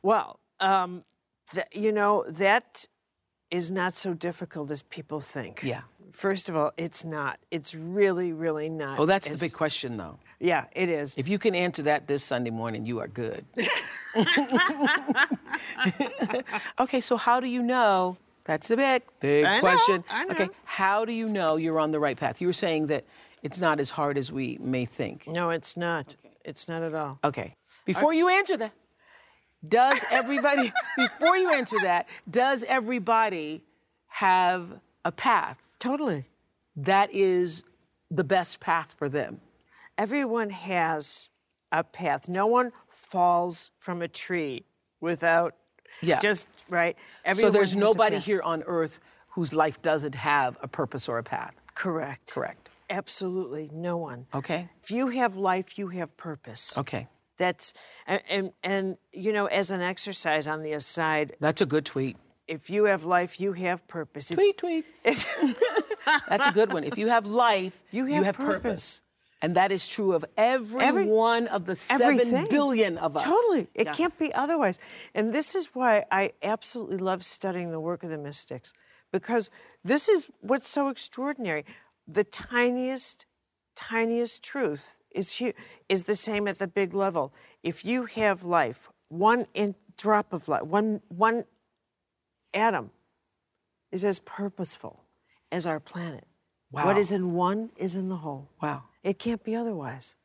well, 0.00 0.40
um, 0.60 1.04
th- 1.52 1.66
you 1.74 1.92
know 1.92 2.24
that 2.28 2.86
is 3.50 3.70
not 3.70 3.94
so 3.96 4.14
difficult 4.14 4.70
as 4.70 4.82
people 4.82 5.20
think. 5.20 5.62
Yeah. 5.62 5.82
First 6.12 6.48
of 6.48 6.56
all, 6.56 6.72
it's 6.76 7.04
not. 7.04 7.38
It's 7.50 7.74
really, 7.74 8.32
really 8.32 8.68
not. 8.68 8.98
Oh, 8.98 9.06
that's 9.06 9.30
as- 9.30 9.40
the 9.40 9.46
big 9.46 9.52
question 9.52 9.96
though. 9.96 10.18
Yeah, 10.40 10.66
it 10.72 10.90
is. 10.90 11.14
If 11.16 11.28
you 11.28 11.38
can 11.38 11.54
answer 11.54 11.82
that 11.82 12.06
this 12.06 12.22
Sunday 12.22 12.50
morning, 12.50 12.84
you 12.84 13.00
are 13.00 13.08
good. 13.08 13.46
okay, 16.78 17.00
so 17.00 17.16
how 17.16 17.40
do 17.40 17.48
you 17.48 17.62
know? 17.62 18.18
That's 18.44 18.68
the 18.68 18.76
big, 18.76 19.02
big 19.20 19.44
I 19.46 19.56
know, 19.56 19.60
question. 19.60 20.04
I 20.10 20.26
Okay, 20.26 20.48
how 20.64 21.06
do 21.06 21.14
you 21.14 21.28
know 21.28 21.56
you're 21.56 21.80
on 21.80 21.92
the 21.92 22.00
right 22.00 22.16
path? 22.16 22.42
You 22.42 22.46
were 22.46 22.52
saying 22.52 22.88
that 22.88 23.04
it's 23.42 23.58
not 23.60 23.80
as 23.80 23.90
hard 23.90 24.18
as 24.18 24.30
we 24.30 24.58
may 24.60 24.84
think. 24.84 25.26
No, 25.26 25.50
it's 25.50 25.76
not. 25.78 26.14
It's 26.44 26.68
not 26.68 26.82
at 26.82 26.94
all. 26.94 27.18
Okay. 27.24 27.54
Before 27.86 28.12
you 28.12 28.28
answer 28.28 28.58
that, 28.58 28.72
does 29.66 30.04
everybody, 30.10 30.72
before 30.96 31.38
you 31.38 31.52
answer 31.52 31.76
that, 31.82 32.06
does 32.30 32.64
everybody 32.64 33.62
have 34.08 34.78
a 35.04 35.12
path 35.12 35.58
Totally. 35.78 36.24
that 36.76 37.12
is 37.12 37.64
the 38.10 38.24
best 38.24 38.60
path 38.60 38.94
for 38.98 39.08
them? 39.08 39.40
Everyone 39.98 40.50
has 40.50 41.30
a 41.72 41.84
path. 41.84 42.28
No 42.28 42.46
one 42.46 42.72
falls 42.88 43.70
from 43.78 44.02
a 44.02 44.08
tree 44.08 44.64
without 45.00 45.54
Yeah. 46.00 46.18
just 46.20 46.48
right. 46.68 46.96
so 47.32 47.50
there's 47.50 47.76
nobody 47.76 48.18
here 48.18 48.42
on 48.42 48.62
earth 48.64 49.00
whose 49.28 49.52
life 49.52 49.82
doesn't 49.82 50.14
have 50.14 50.56
a 50.62 50.68
purpose 50.68 51.08
or 51.08 51.18
a 51.18 51.22
path. 51.22 51.54
Correct. 51.74 52.32
Correct. 52.32 52.70
Absolutely, 52.90 53.70
no 53.72 53.96
one. 53.96 54.26
Okay. 54.34 54.68
If 54.82 54.90
you 54.90 55.08
have 55.08 55.36
life, 55.36 55.78
you 55.78 55.88
have 55.88 56.16
purpose. 56.16 56.76
Okay. 56.78 57.08
That's 57.36 57.74
and, 58.06 58.22
and 58.28 58.52
and 58.62 58.96
you 59.12 59.32
know, 59.32 59.46
as 59.46 59.70
an 59.72 59.80
exercise 59.80 60.46
on 60.46 60.62
the 60.62 60.72
aside, 60.72 61.34
That's 61.40 61.60
a 61.60 61.66
good 61.66 61.84
tweet. 61.84 62.16
If 62.48 62.70
you 62.70 62.84
have 62.84 63.04
life, 63.04 63.40
you 63.40 63.52
have 63.54 63.86
purpose. 63.88 64.30
It's, 64.30 64.38
Tweet, 64.38 64.58
tweet. 64.58 64.84
That's 66.28 66.46
a 66.48 66.52
good 66.52 66.72
one. 66.72 66.84
If 66.84 66.98
you 66.98 67.08
have 67.08 67.26
life, 67.26 67.82
You 67.90 68.06
have 68.22 68.36
purpose. 68.36 69.02
And 69.42 69.56
that 69.56 69.70
is 69.72 69.86
true 69.88 70.12
of 70.14 70.24
every, 70.38 70.80
Every- 70.80 71.04
one 71.04 71.48
of 71.48 71.66
the 71.66 71.74
seven 71.74 72.18
everything. 72.18 72.46
billion 72.48 72.96
of 72.98 73.16
us. 73.16 73.22
Totally. 73.24 73.66
It 73.74 73.86
Yeah. 73.86 73.92
can't 73.92 74.18
be 74.18 74.32
otherwise. 74.32 74.78
And 75.14 75.34
this 75.34 75.54
is 75.54 75.74
why 75.74 76.04
I 76.10 76.32
absolutely 76.42 76.96
love 76.98 77.24
studying 77.24 77.70
the 77.70 77.80
work 77.80 78.02
of 78.04 78.10
the 78.10 78.16
mystics, 78.18 78.72
because 79.12 79.50
this 79.84 80.08
is 80.08 80.30
what's 80.40 80.68
so 80.68 80.88
extraordinary. 80.88 81.64
The 82.08 82.24
tiniest, 82.24 83.26
tiniest 83.76 84.42
truth 84.42 84.98
is 85.10 85.38
hu- 85.38 85.52
is 85.88 86.04
the 86.04 86.16
same 86.16 86.48
at 86.48 86.58
the 86.58 86.66
big 86.68 86.94
level. 86.94 87.34
If 87.62 87.84
you 87.84 88.06
have 88.06 88.44
life, 88.44 88.88
one 89.08 89.46
in, 89.52 89.74
drop 89.98 90.32
of 90.32 90.48
life, 90.48 90.62
one 90.62 91.02
one 91.08 91.44
atom 92.54 92.90
is 93.92 94.04
as 94.04 94.18
purposeful 94.20 95.04
as 95.52 95.66
our 95.66 95.80
planet. 95.80 96.24
Wow. 96.70 96.86
What 96.86 96.98
is 96.98 97.12
in 97.12 97.34
one 97.34 97.70
is 97.76 97.94
in 97.94 98.08
the 98.08 98.16
whole. 98.16 98.48
Wow. 98.60 98.82
It 99.02 99.18
can't 99.18 99.42
be 99.44 99.54
otherwise. 99.54 100.16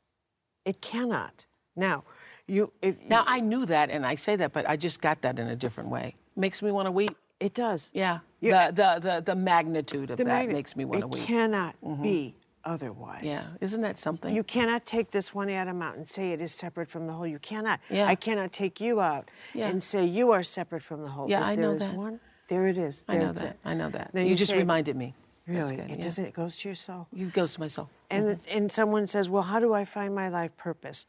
It 0.65 0.81
cannot. 0.81 1.45
Now, 1.75 2.03
you. 2.48 2.71
If, 2.81 2.95
Now 3.07 3.24
I 3.27 3.39
knew 3.39 3.65
that, 3.67 3.89
and 3.91 4.05
I 4.05 4.15
say 4.15 4.36
that, 4.38 4.53
but 4.53 4.67
I 4.67 4.75
just 4.75 5.01
got 5.01 5.21
that 5.21 5.38
in 5.38 5.48
a 5.48 5.55
different 5.55 5.89
way. 5.89 6.15
Makes 6.36 6.62
me 6.62 6.71
want 6.71 6.88
to 6.88 6.91
weep. 6.91 7.15
it 7.39 7.53
does. 7.53 7.91
Yeah. 7.93 8.19
Yeah. 8.39 8.71
The, 8.71 9.00
the 9.00 9.00
the 9.00 9.21
the 9.21 9.36
magnitude 9.36 10.12
of 10.12 10.17
that 10.17 10.50
makes 10.50 10.75
me 10.75 10.86
want 10.86 11.01
to 11.01 11.07
weep. 11.07 11.24
It 11.24 11.27
cannot 11.27 11.75
mm-hmm. 11.83 12.03
be 12.03 12.36
otherwise. 12.69 13.23
Yeah. 13.23 13.41
Isn't 13.61 13.81
that 13.81 13.97
something? 13.97 14.35
You 14.35 14.43
cannot 14.43 14.85
take 14.85 15.11
this 15.11 15.33
one 15.33 15.49
atom 15.49 15.81
out 15.81 15.95
and 15.97 16.07
say 16.07 16.31
it 16.31 16.41
is 16.41 16.53
separate 16.53 16.88
from 16.89 17.07
the 17.07 17.13
whole. 17.13 17.27
You 17.27 17.39
cannot. 17.39 17.79
Yeah. 17.89 18.07
I 18.07 18.15
cannot 18.15 18.51
take 18.53 18.79
you 18.79 19.01
out 19.01 19.29
Yeah. 19.53 19.67
and 19.69 19.83
say 19.83 20.05
you 20.05 20.31
are 20.31 20.43
separate 20.43 20.83
from 20.83 21.01
the 21.03 21.09
whole. 21.09 21.29
Yeah, 21.29 21.39
If 21.41 21.45
I 21.47 21.55
know 21.55 21.77
that. 21.77 21.93
one, 21.95 22.19
there 22.47 22.67
it 22.67 22.77
is. 22.77 23.03
I 23.07 23.13
There 23.13 23.23
know 23.23 23.29
it's 23.31 23.41
that. 23.41 23.49
it. 23.51 23.59
I 23.65 23.73
know 23.73 23.89
that. 23.89 24.11
Then 24.13 24.25
you, 24.25 24.31
you 24.31 24.38
just 24.38 24.51
say- 24.51 24.57
reminded 24.57 24.95
me. 24.95 25.15
Really, 25.47 25.59
That's 25.61 25.71
good. 25.71 25.79
it 25.79 25.89
yeah. 25.89 25.95
doesn't. 26.03 26.25
It 26.25 26.33
goes 26.35 26.57
to 26.57 26.67
your 26.69 26.75
soul. 26.75 27.07
It 27.11 27.33
goes 27.33 27.55
to 27.55 27.59
my 27.59 27.67
soul. 27.67 27.89
And 28.11 28.39
and 28.51 28.71
someone 28.71 29.07
says, 29.07 29.31
"Well, 29.31 29.41
how 29.41 29.59
do 29.59 29.73
I 29.73 29.83
find 29.83 30.13
my 30.13 30.29
life 30.29 30.55
purpose?" 30.57 31.07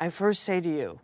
I 0.00 0.08
first 0.08 0.42
say 0.44 0.58
to 0.62 0.68
you, 0.80 1.00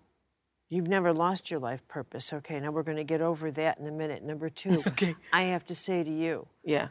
"You've 0.70 0.88
never 0.88 1.12
lost 1.12 1.50
your 1.50 1.60
life 1.60 1.86
purpose." 1.88 2.32
Okay, 2.32 2.58
now 2.60 2.70
we're 2.70 2.82
going 2.90 2.96
to 2.96 3.04
get 3.04 3.20
over 3.20 3.50
that 3.50 3.78
in 3.78 3.86
a 3.86 3.92
minute. 3.92 4.22
Number 4.22 4.48
two, 4.48 4.82
Okay. 4.86 5.14
I 5.30 5.42
have 5.54 5.66
to 5.66 5.74
say 5.74 6.02
to 6.04 6.10
you, 6.10 6.46
Yeah. 6.64 6.88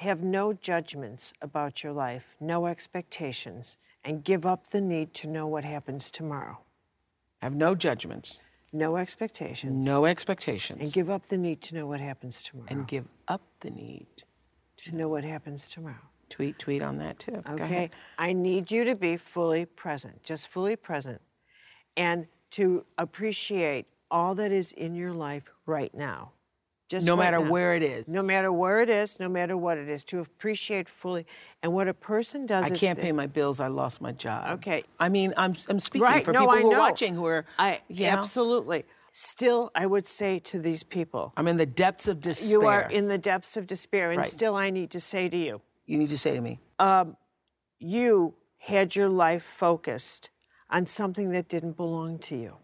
Have 0.00 0.22
no 0.22 0.54
judgments 0.54 1.34
about 1.42 1.84
your 1.84 1.92
life, 1.92 2.24
no 2.40 2.66
expectations, 2.66 3.76
and 4.02 4.24
give 4.24 4.46
up 4.46 4.68
the 4.70 4.80
need 4.80 5.12
to 5.12 5.26
know 5.28 5.46
what 5.46 5.62
happens 5.62 6.10
tomorrow. 6.10 6.58
Have 7.42 7.54
no 7.54 7.74
judgments, 7.74 8.40
No 8.72 8.96
expectations. 8.96 9.84
no 9.84 10.06
expectations, 10.06 10.80
And 10.80 10.90
give 10.92 11.10
up 11.10 11.26
the 11.26 11.36
need 11.36 11.60
to 11.62 11.74
know 11.74 11.86
what 11.86 12.00
happens 12.00 12.40
tomorrow. 12.40 12.68
and 12.70 12.88
give 12.88 13.08
up 13.28 13.42
the 13.60 13.70
need. 13.70 14.06
to 14.78 14.96
know 14.96 15.08
what 15.10 15.22
happens 15.24 15.68
tomorrow. 15.68 16.08
Tweet, 16.30 16.58
tweet 16.58 16.80
on 16.80 16.96
that 16.96 17.18
too. 17.18 17.42
Okay? 17.50 17.90
I 18.16 18.32
need 18.32 18.70
you 18.70 18.84
to 18.84 18.94
be 18.94 19.18
fully 19.18 19.66
present, 19.66 20.22
just 20.22 20.48
fully 20.48 20.76
present, 20.76 21.20
and 21.98 22.26
to 22.52 22.86
appreciate 22.96 23.84
all 24.10 24.34
that 24.36 24.50
is 24.50 24.72
in 24.72 24.94
your 24.94 25.12
life 25.12 25.50
right 25.66 25.94
now. 25.94 26.32
Just 26.90 27.06
No 27.06 27.16
matter 27.16 27.38
now. 27.38 27.48
where 27.50 27.74
it 27.76 27.84
is. 27.84 28.08
No 28.08 28.20
matter 28.20 28.50
where 28.52 28.80
it 28.80 28.90
is, 28.90 29.20
no 29.20 29.28
matter 29.28 29.56
what 29.56 29.78
it 29.78 29.88
is, 29.88 30.02
to 30.04 30.18
appreciate 30.18 30.88
fully. 30.88 31.24
And 31.62 31.72
what 31.72 31.86
a 31.86 31.94
person 31.94 32.46
does 32.46 32.68
I 32.70 32.74
can't 32.74 32.98
pay 32.98 33.12
my 33.12 33.28
bills. 33.28 33.60
I 33.60 33.68
lost 33.68 34.02
my 34.02 34.10
job. 34.10 34.58
Okay. 34.58 34.82
I 34.98 35.08
mean, 35.08 35.32
I'm 35.36 35.54
I'm 35.68 35.78
speaking 35.78 36.02
right. 36.02 36.24
for 36.24 36.32
no, 36.32 36.40
people 36.40 36.54
I 36.56 36.60
who 36.62 36.70
know. 36.70 36.76
are 36.76 36.90
watching 36.90 37.14
who 37.14 37.24
are. 37.26 37.46
I 37.60 37.80
you 37.88 38.06
know, 38.06 38.18
absolutely. 38.18 38.84
Still, 39.12 39.70
I 39.74 39.86
would 39.86 40.08
say 40.08 40.40
to 40.40 40.58
these 40.58 40.82
people, 40.82 41.32
I'm 41.36 41.46
in 41.46 41.56
the 41.56 41.66
depths 41.66 42.08
of 42.08 42.20
despair. 42.20 42.50
you 42.50 42.66
are 42.66 42.82
in 42.90 43.06
the 43.06 43.18
depths 43.18 43.56
of 43.56 43.66
despair, 43.68 44.10
and 44.10 44.18
Right. 44.18 44.26
still, 44.26 44.56
I 44.56 44.70
need 44.70 44.90
to 44.90 45.00
say 45.00 45.28
to 45.28 45.36
you, 45.36 45.62
You 45.86 45.96
need 45.96 46.10
to 46.10 46.18
say 46.18 46.34
to 46.34 46.40
me, 46.40 46.58
um, 46.80 47.16
you 47.78 48.34
had 48.58 48.94
your 48.96 49.08
life 49.08 49.44
focused 49.44 50.30
on 50.70 50.86
something 50.86 51.30
that 51.32 51.48
didn't 51.48 51.76
belong 51.76 52.18
to 52.18 52.36
you 52.36 52.56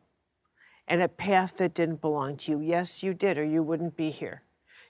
and 0.88 1.02
a 1.02 1.08
path 1.08 1.56
that 1.58 1.74
didn't 1.74 2.00
belong 2.00 2.36
to 2.38 2.52
you. 2.52 2.60
Yes, 2.60 3.02
you 3.02 3.14
did, 3.14 3.38
or 3.38 3.44
you 3.44 3.62
wouldn't 3.62 3.96
be 3.96 4.10
here. 4.10 4.42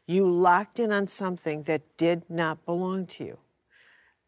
You 0.06 0.30
locked 0.30 0.78
in 0.78 0.92
on 0.92 1.08
something 1.08 1.64
that 1.64 1.82
did 1.96 2.22
not 2.28 2.64
belong 2.64 3.06
to 3.06 3.24
you, 3.24 3.38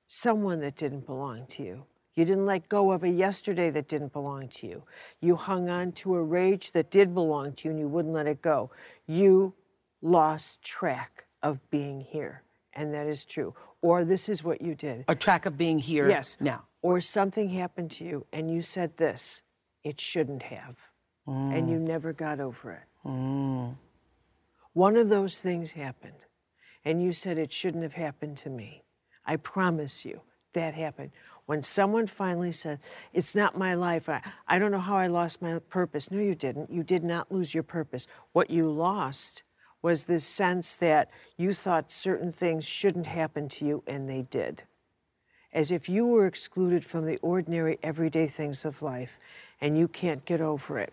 someone 0.06 0.60
that 0.60 0.76
didn't 0.76 1.06
belong 1.06 1.46
to 1.50 1.62
you. 1.62 1.84
You 2.14 2.24
didn't 2.24 2.46
let 2.46 2.68
go 2.68 2.90
of 2.90 3.04
a 3.04 3.08
yesterday 3.08 3.70
that 3.70 3.86
didn't 3.86 4.12
belong 4.12 4.48
to 4.48 4.66
you. 4.66 4.82
You 5.20 5.36
hung 5.36 5.68
on 5.68 5.92
to 5.92 6.16
a 6.16 6.22
rage 6.22 6.72
that 6.72 6.90
did 6.90 7.14
belong 7.14 7.52
to 7.52 7.64
you 7.68 7.70
and 7.70 7.78
you 7.78 7.86
wouldn't 7.86 8.12
let 8.12 8.26
it 8.26 8.42
go. 8.42 8.70
You 9.06 9.54
lost 10.02 10.60
track 10.62 11.26
of 11.44 11.60
being 11.70 12.00
here, 12.00 12.42
and 12.72 12.92
that 12.92 13.06
is 13.06 13.24
true. 13.24 13.54
Or 13.82 14.04
this 14.04 14.28
is 14.28 14.42
what 14.42 14.60
you 14.60 14.74
did. 14.74 15.04
a 15.06 15.14
track 15.14 15.46
of 15.46 15.56
being 15.56 15.78
here 15.78 16.08
Yes. 16.08 16.36
now. 16.40 16.64
Or 16.82 17.00
something 17.00 17.50
happened 17.50 17.92
to 17.92 18.04
you 18.04 18.26
and 18.32 18.50
you 18.50 18.62
said 18.62 18.96
this, 18.96 19.42
it 19.84 20.00
shouldn't 20.00 20.42
have. 20.44 20.76
And 21.28 21.70
you 21.70 21.78
mm. 21.78 21.82
never 21.82 22.12
got 22.12 22.40
over 22.40 22.72
it. 22.72 23.08
Mm. 23.08 23.76
One 24.74 24.96
of 24.96 25.08
those 25.10 25.40
things 25.40 25.72
happened 25.72 26.24
and 26.84 27.02
you 27.02 27.12
said 27.12 27.38
it 27.38 27.52
shouldn't 27.52 27.82
have 27.82 27.94
happened 27.94 28.36
to 28.38 28.50
me. 28.50 28.82
I 29.26 29.36
promise 29.36 30.04
you 30.04 30.22
that 30.54 30.74
happened. 30.74 31.12
When 31.46 31.62
someone 31.62 32.06
finally 32.06 32.52
said, 32.52 32.80
It's 33.12 33.34
not 33.36 33.58
my 33.58 33.74
life, 33.74 34.08
I, 34.08 34.22
I 34.48 34.58
don't 34.58 34.72
know 34.72 34.80
how 34.80 34.96
I 34.96 35.06
lost 35.08 35.42
my 35.42 35.58
purpose. 35.70 36.10
No, 36.10 36.18
you 36.20 36.34
didn't. 36.34 36.70
You 36.70 36.82
did 36.82 37.04
not 37.04 37.32
lose 37.32 37.54
your 37.54 37.62
purpose. 37.64 38.06
What 38.32 38.50
you 38.50 38.70
lost 38.70 39.42
was 39.82 40.04
this 40.04 40.26
sense 40.26 40.76
that 40.76 41.10
you 41.36 41.54
thought 41.54 41.92
certain 41.92 42.32
things 42.32 42.66
shouldn't 42.66 43.06
happen 43.06 43.48
to 43.50 43.66
you 43.66 43.82
and 43.86 44.08
they 44.08 44.22
did. 44.22 44.64
as 45.52 45.70
if 45.72 45.88
you 45.88 46.06
were 46.06 46.26
excluded 46.26 46.84
from 46.84 47.06
the 47.06 47.18
ordinary, 47.18 47.78
everyday 47.82 48.26
things 48.26 48.64
of 48.64 48.82
life, 48.82 49.18
and 49.60 49.78
you 49.78 49.88
can't 49.88 50.24
get 50.24 50.40
over 50.40 50.78
it. 50.78 50.92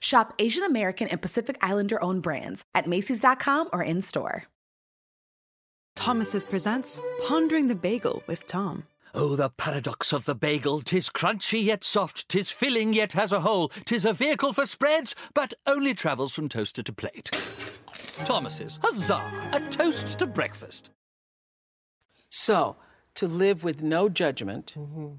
Shop 0.00 0.34
Asian 0.38 0.64
American 0.64 1.08
and 1.08 1.20
Pacific 1.20 1.58
Islander 1.60 2.02
owned 2.02 2.22
brands 2.22 2.64
at 2.74 2.86
Macy's.com 2.86 3.70
or 3.72 3.82
in 3.82 4.02
store. 4.02 4.44
Thomas's 5.94 6.44
presents 6.44 7.00
Pondering 7.26 7.68
the 7.68 7.74
Bagel 7.74 8.22
with 8.26 8.46
Tom. 8.46 8.84
Oh, 9.18 9.34
the 9.34 9.48
paradox 9.48 10.12
of 10.12 10.26
the 10.26 10.34
bagel! 10.34 10.82
Tis 10.82 11.08
crunchy 11.08 11.64
yet 11.64 11.82
soft, 11.82 12.28
tis 12.28 12.50
filling 12.50 12.92
yet 12.92 13.14
has 13.14 13.32
a 13.32 13.40
hole, 13.40 13.72
tis 13.86 14.04
a 14.04 14.12
vehicle 14.12 14.52
for 14.52 14.66
spreads, 14.66 15.14
but 15.32 15.54
only 15.66 15.94
travels 15.94 16.34
from 16.34 16.50
toaster 16.50 16.82
to 16.82 16.92
plate. 16.92 17.30
Thomas's, 18.26 18.78
huzzah! 18.82 19.22
A 19.52 19.60
toast 19.70 20.18
to 20.18 20.26
breakfast. 20.26 20.90
So, 22.28 22.76
to 23.14 23.26
live 23.26 23.64
with 23.64 23.82
no 23.82 24.10
judgment 24.10 24.74
mm-hmm. 24.76 25.14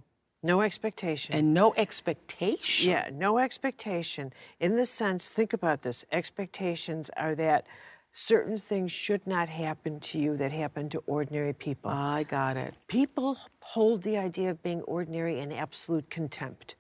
No 0.48 0.62
expectation. 0.62 1.36
and 1.36 1.54
no 1.54 1.74
expectation. 1.76 2.90
Yeah, 2.90 3.10
no 3.12 3.38
expectation. 3.38 4.32
In 4.62 4.78
the 4.78 4.86
sense, 4.86 5.34
think 5.34 5.52
about 5.52 5.82
this 5.82 6.06
expectations 6.14 7.12
are 7.18 7.36
that 7.36 7.68
certain 8.14 8.58
things 8.58 8.92
should 8.92 9.28
not 9.28 9.50
happen 9.50 10.00
to 10.00 10.18
you 10.18 10.38
that 10.38 10.52
happen 10.54 10.88
to 10.90 11.04
ordinary 11.06 11.52
people. 11.54 11.92
I 11.92 12.24
got 12.24 12.56
it. 12.58 12.74
people 12.88 13.38
hold 13.60 14.02
the 14.04 14.18
idea 14.18 14.50
of 14.50 14.64
being 14.64 14.82
ordinary 14.84 15.40
in 15.40 15.52
absolute 15.52 16.10
contempt. 16.10 16.76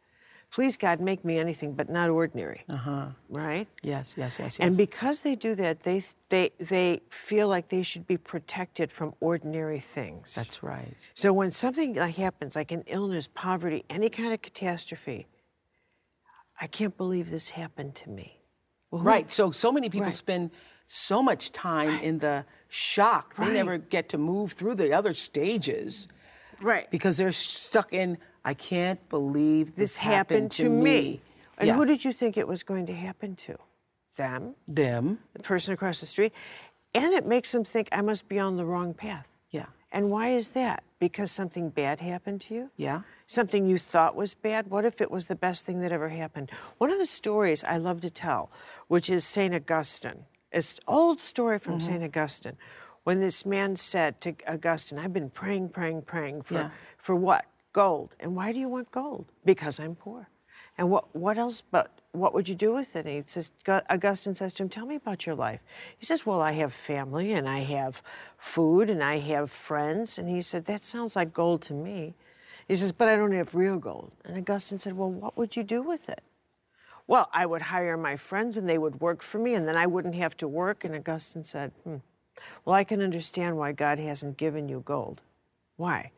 Please, 0.57 0.75
God, 0.75 0.99
make 0.99 1.23
me 1.23 1.37
anything 1.37 1.73
but 1.75 1.87
not 1.87 2.09
ordinary. 2.09 2.63
Uh 2.67 2.77
huh. 2.77 3.05
Right? 3.29 3.67
Yes, 3.83 4.15
yes, 4.17 4.39
yes, 4.39 4.57
yes. 4.57 4.59
And 4.59 4.75
because 4.75 5.21
they 5.21 5.35
do 5.35 5.53
that, 5.53 5.81
they, 5.81 6.01
they, 6.29 6.49
they 6.59 6.99
feel 7.11 7.47
like 7.47 7.69
they 7.69 7.83
should 7.83 8.07
be 8.07 8.17
protected 8.17 8.91
from 8.91 9.13
ordinary 9.19 9.79
things. 9.79 10.33
That's 10.33 10.63
right. 10.63 11.11
So 11.13 11.31
when 11.31 11.51
something 11.51 11.93
like 11.93 12.15
happens, 12.15 12.55
like 12.55 12.71
an 12.71 12.83
illness, 12.87 13.29
poverty, 13.35 13.85
any 13.91 14.09
kind 14.09 14.33
of 14.33 14.41
catastrophe, 14.41 15.27
I 16.59 16.65
can't 16.65 16.97
believe 16.97 17.29
this 17.29 17.49
happened 17.49 17.93
to 18.01 18.09
me. 18.09 18.39
Well, 18.89 19.01
who- 19.03 19.07
Right. 19.07 19.31
So 19.31 19.51
so 19.51 19.71
many 19.71 19.89
people 19.91 20.05
Right. 20.05 20.13
spend 20.25 20.49
so 20.87 21.21
much 21.21 21.51
time 21.51 21.99
in 21.99 22.17
the 22.17 22.47
shock. 22.69 23.35
They 23.35 23.53
never 23.53 23.77
get 23.77 24.09
to 24.09 24.17
move 24.17 24.53
through 24.53 24.73
the 24.73 24.91
other 24.91 25.13
stages 25.13 26.07
Right. 26.59 26.89
because 26.89 27.15
they're 27.19 27.31
stuck 27.31 27.93
in 27.93 28.17
I 28.47 28.53
can't 28.53 29.09
believe 29.09 29.75
this, 29.75 29.95
This 29.95 29.97
happened 29.97 30.51
to 30.51 30.69
me. 30.69 31.19
And 31.57 31.67
Yeah. 31.67 31.73
who 31.75 31.85
did 31.85 32.05
you 32.05 32.13
think 32.13 32.37
it 32.37 32.47
was 32.47 32.63
going 32.63 32.85
to 32.85 32.93
happen 32.93 33.35
to? 33.47 33.57
Them, 34.15 34.55
Them. 34.67 35.19
the 35.33 35.43
person 35.43 35.73
across 35.73 35.99
the 35.99 36.05
street. 36.05 36.31
And 36.95 37.13
it 37.13 37.25
makes 37.25 37.51
them 37.51 37.65
think 37.65 37.89
I 37.91 38.01
must 38.01 38.29
be 38.29 38.39
on 38.39 38.55
the 38.55 38.65
wrong 38.65 38.93
path. 38.93 39.27
Yeah. 39.51 39.65
And 39.91 40.09
why 40.09 40.29
is 40.29 40.49
that? 40.51 40.83
Because 40.97 41.29
something 41.29 41.69
bad 41.69 41.99
happened 41.99 42.39
to 42.41 42.53
you? 42.53 42.71
Yeah. 42.77 43.01
Something 43.27 43.67
you 43.67 43.77
thought 43.77 44.15
was 44.15 44.33
bad? 44.33 44.67
What 44.71 44.85
if 44.85 45.01
it 45.01 45.11
was 45.11 45.27
the 45.27 45.35
best 45.35 45.65
thing 45.65 45.81
that 45.81 45.91
ever 45.91 46.07
happened? 46.09 46.49
One 46.77 46.89
of 46.89 46.99
the 46.99 47.05
stories 47.05 47.65
I 47.65 47.75
love 47.77 47.99
to 48.01 48.09
tell, 48.09 48.49
which 48.87 49.09
is 49.09 49.25
St. 49.25 49.53
Augustine, 49.53 50.25
it's 50.53 50.77
an 50.77 50.83
old 50.87 51.19
story 51.19 51.59
from 51.59 51.73
Mm-hmm. 51.79 51.91
St. 51.91 52.03
Augustine, 52.05 52.57
when 53.03 53.19
this 53.19 53.45
man 53.45 53.75
said 53.75 54.21
to 54.21 54.35
Augustine, 54.47 54.99
I've 54.99 55.13
been 55.13 55.29
praying, 55.29 55.69
praying, 55.69 56.03
praying 56.03 56.43
for, 56.43 56.53
Yeah. 56.55 56.69
for 56.97 57.13
what? 57.15 57.45
Gold. 57.77 58.15
And 58.19 58.35
why 58.35 58.51
do 58.53 58.59
you 58.59 58.69
want 58.69 58.89
gold? 58.89 59.25
Because 59.45 59.79
I'm 59.79 59.93
poor. 59.93 60.27
And 60.79 60.89
what, 60.89 61.15
what 61.15 61.37
else 61.37 61.61
but 61.61 62.01
what 62.11 62.33
would 62.33 62.49
you 62.49 62.55
do 62.55 62.73
with 62.73 62.95
it? 62.95 63.05
And 63.05 63.15
he 63.15 63.23
says, 63.27 63.51
Augustine 63.67 64.33
says 64.33 64.51
to 64.55 64.63
him, 64.63 64.69
Tell 64.69 64.87
me 64.87 64.95
about 64.95 65.27
your 65.27 65.35
life. 65.35 65.59
He 65.99 66.03
says, 66.03 66.25
Well, 66.25 66.41
I 66.41 66.53
have 66.53 66.73
family 66.73 67.33
and 67.33 67.47
I 67.47 67.59
have 67.59 68.01
food 68.39 68.89
and 68.89 69.03
I 69.03 69.19
have 69.19 69.51
friends. 69.51 70.17
And 70.17 70.27
he 70.27 70.41
said, 70.41 70.65
That 70.65 70.83
sounds 70.83 71.15
like 71.15 71.33
gold 71.33 71.61
to 71.63 71.73
me. 71.73 72.15
He 72.67 72.73
says, 72.73 72.91
But 72.91 73.09
I 73.09 73.15
don't 73.15 73.31
have 73.33 73.53
real 73.53 73.77
gold. 73.77 74.11
And 74.25 74.35
Augustine 74.35 74.79
said, 74.79 74.97
Well, 74.97 75.11
what 75.11 75.37
would 75.37 75.55
you 75.55 75.63
do 75.63 75.83
with 75.83 76.09
it? 76.09 76.23
Well, 77.05 77.29
I 77.31 77.45
would 77.45 77.61
hire 77.61 77.95
my 77.95 78.17
friends 78.17 78.57
and 78.57 78.67
they 78.67 78.79
would 78.79 79.01
work 79.01 79.21
for 79.21 79.37
me 79.37 79.53
and 79.53 79.67
then 79.67 79.77
I 79.77 79.85
wouldn't 79.85 80.15
have 80.15 80.35
to 80.37 80.47
work. 80.47 80.83
And 80.83 80.95
Augustine 80.95 81.43
said, 81.43 81.71
hmm. 81.83 81.97
Well, 82.65 82.75
I 82.75 82.83
can 82.83 83.03
understand 83.03 83.57
why 83.57 83.71
God 83.71 83.99
hasn't 83.99 84.37
given 84.37 84.67
you 84.67 84.81
gold. 84.81 85.21
Why? 85.75 86.11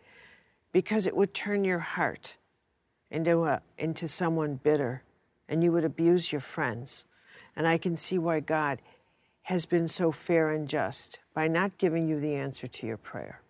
Because 0.71 1.07
it 1.07 1.15
would 1.15 1.33
turn 1.33 1.63
your 1.63 1.79
heart 1.79 2.35
into, 3.11 3.43
a, 3.43 3.61
into 3.77 4.07
someone 4.07 4.55
bitter 4.55 5.03
and 5.47 5.63
you 5.63 5.71
would 5.71 5.83
abuse 5.83 6.31
your 6.31 6.41
friends. 6.41 7.05
And 7.55 7.67
I 7.67 7.77
can 7.77 7.97
see 7.97 8.17
why 8.17 8.39
God 8.39 8.81
has 9.43 9.65
been 9.65 9.87
so 9.87 10.11
fair 10.11 10.51
and 10.51 10.69
just 10.69 11.19
by 11.33 11.47
not 11.47 11.77
giving 11.77 12.07
you 12.07 12.19
the 12.19 12.35
answer 12.35 12.67
to 12.67 12.85
your 12.85 12.97
prayer, 12.97 13.41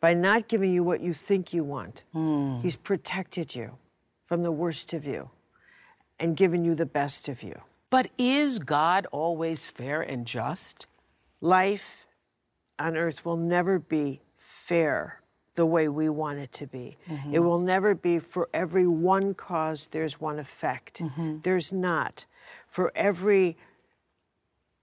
by 0.00 0.14
not 0.14 0.48
giving 0.48 0.72
you 0.72 0.82
what 0.82 1.00
you 1.00 1.12
think 1.12 1.52
you 1.52 1.62
want. 1.62 2.02
Hmm. 2.12 2.60
He's 2.60 2.76
protected 2.76 3.54
you 3.54 3.76
from 4.24 4.42
the 4.42 4.52
worst 4.52 4.94
of 4.94 5.04
you 5.04 5.30
and 6.18 6.36
given 6.36 6.64
you 6.64 6.74
the 6.74 6.86
best 6.86 7.28
of 7.28 7.42
you. 7.42 7.60
But 7.90 8.08
is 8.16 8.58
God 8.58 9.06
always 9.12 9.66
fair 9.66 10.00
and 10.00 10.26
just? 10.26 10.86
Life 11.40 12.06
on 12.78 12.96
earth 12.96 13.24
will 13.24 13.36
never 13.36 13.78
be 13.78 14.22
fair 14.36 15.20
the 15.56 15.66
way 15.66 15.88
we 15.88 16.08
want 16.08 16.38
it 16.38 16.52
to 16.52 16.66
be. 16.66 16.96
Mm-hmm. 17.08 17.34
It 17.34 17.38
will 17.40 17.58
never 17.58 17.94
be 17.94 18.18
for 18.18 18.48
every 18.54 18.86
one 18.86 19.34
cause, 19.34 19.88
there's 19.88 20.20
one 20.20 20.38
effect. 20.38 21.02
Mm-hmm. 21.02 21.38
There's 21.42 21.72
not. 21.72 22.26
For 22.68 22.92
every 22.94 23.56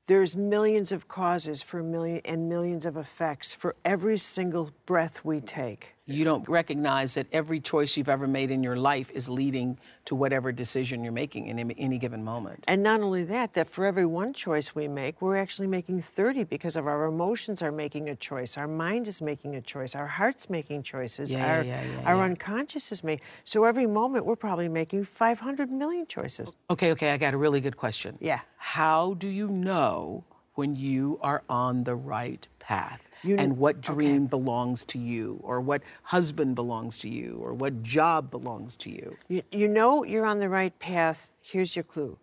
there's 0.08 0.36
millions 0.36 0.92
of 0.92 1.08
causes 1.08 1.62
for 1.62 1.82
million 1.82 2.22
and 2.26 2.50
millions 2.50 2.86
of 2.86 2.98
effects 2.98 3.54
for 3.54 3.74
every 3.86 4.18
single 4.18 4.72
breath 4.86 5.24
we 5.24 5.40
take. 5.40 5.93
You 6.06 6.26
don't 6.26 6.46
recognize 6.50 7.14
that 7.14 7.28
every 7.32 7.62
choice 7.62 7.96
you've 7.96 8.10
ever 8.10 8.28
made 8.28 8.52
in 8.52 8.62
your 8.62 8.76
life 8.76 9.10
is 9.12 9.30
leading 9.30 9.80
to 10.04 10.16
whatever 10.16 10.52
decision 10.52 11.02
you're 11.02 11.14
making 11.14 11.48
in 11.48 11.58
any- 11.72 11.98
given 11.98 12.22
moment. 12.22 12.66
And 12.68 12.84
not 12.84 13.00
only 13.00 13.24
that, 13.24 13.54
that 13.54 13.70
for 13.70 13.86
every 13.86 14.06
one 14.06 14.34
choice 14.34 14.76
we 14.76 14.90
make, 14.90 15.22
we're 15.22 15.38
actually 15.38 15.68
making 15.68 16.02
30 16.02 16.44
because 16.44 16.76
of 16.76 16.88
our 16.88 17.06
emotions 17.06 17.62
are 17.62 17.72
making 17.72 18.10
a 18.10 18.16
choice, 18.16 18.58
our 18.58 18.68
mind 18.68 19.08
is 19.08 19.22
making 19.22 19.56
a 19.56 19.62
choice, 19.62 19.96
our 19.96 20.08
heart's 20.08 20.50
making 20.50 20.84
choices, 20.84 21.34
Yeah, 21.34 21.48
our, 21.50 21.64
yeah, 21.64 21.82
yeah, 21.82 22.02
our 22.10 22.22
unconscious 22.22 22.92
is 22.92 23.02
making. 23.02 23.24
So 23.46 23.64
every 23.64 23.86
moment 23.86 24.26
we're 24.26 24.36
probably 24.36 24.68
making 24.68 25.06
500 25.06 25.72
million 25.72 26.06
choices. 26.06 26.58
Okay, 26.70 26.92
okay, 26.92 27.12
I 27.12 27.18
got 27.18 27.34
a 27.34 27.38
really 27.38 27.62
good 27.62 27.78
question. 27.78 28.18
Yeah. 28.20 28.42
How 28.58 29.14
do 29.14 29.30
you 29.30 29.48
know 29.48 30.26
when 30.56 30.76
you 30.76 31.18
are 31.22 31.44
on 31.50 31.84
the 31.86 31.96
right 31.96 32.46
path? 32.64 33.02
You- 33.24 33.38
and 33.38 33.58
what 33.58 33.78
okay. 33.78 33.94
dream 33.94 34.26
belongs 34.26 34.86
to 34.86 34.98
you, 34.98 35.40
or 35.44 35.62
what 35.62 35.82
husband 36.04 36.56
belongs 36.56 36.98
to 37.00 37.10
you, 37.10 37.40
or 37.42 37.54
what 37.54 37.84
job 37.84 38.32
belongs 38.32 38.76
to 38.78 38.90
you? 38.90 39.18
You, 39.28 39.44
you 39.52 39.68
know 39.68 40.04
you're 40.04 40.26
on 40.26 40.40
the 40.40 40.50
right 40.50 40.78
path. 40.80 41.30
Here's 41.42 41.76
your 41.76 41.84
clue. 41.84 42.18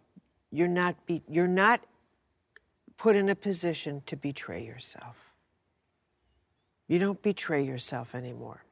You're 0.50 0.68
not 0.68 0.94
be, 1.06 1.22
you're 1.28 1.46
not 1.46 1.80
put 2.96 3.16
in 3.16 3.28
a 3.28 3.34
position 3.34 4.02
to 4.06 4.16
betray 4.16 4.64
yourself. 4.64 5.16
You 6.88 6.98
don't 6.98 7.22
betray 7.22 7.62
yourself 7.62 8.14
anymore. 8.14 8.64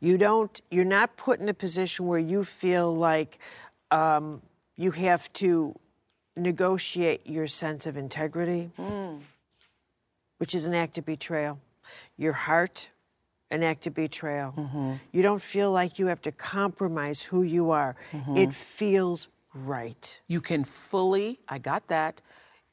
You 0.00 0.16
don't. 0.16 0.60
You're 0.70 0.84
not 0.84 1.16
put 1.16 1.40
in 1.40 1.48
a 1.48 1.54
position 1.54 2.06
where 2.06 2.18
you 2.18 2.44
feel 2.44 2.94
like 2.94 3.38
um, 3.90 4.42
you 4.76 4.90
have 4.92 5.32
to 5.34 5.74
negotiate 6.36 7.26
your 7.26 7.46
sense 7.46 7.86
of 7.86 7.96
integrity, 7.96 8.70
which 10.42 10.56
is 10.56 10.66
an 10.66 10.74
act 10.74 10.98
of 10.98 11.06
betrayal. 11.06 11.60
Your 12.18 12.32
heart, 12.32 12.88
an 13.52 13.62
act 13.62 13.86
of 13.86 13.94
betrayal. 13.94 14.52
Mm-hmm. 14.56 14.94
You 15.12 15.22
don't 15.22 15.40
feel 15.40 15.70
like 15.70 16.00
you 16.00 16.08
have 16.08 16.20
to 16.22 16.32
compromise 16.32 17.22
who 17.22 17.44
you 17.44 17.70
are. 17.70 17.94
Mm-hmm. 18.10 18.38
It 18.38 18.52
feels 18.52 19.28
right. 19.54 20.20
You 20.26 20.40
can 20.40 20.64
fully, 20.64 21.38
I 21.48 21.58
got 21.58 21.86
that. 21.86 22.22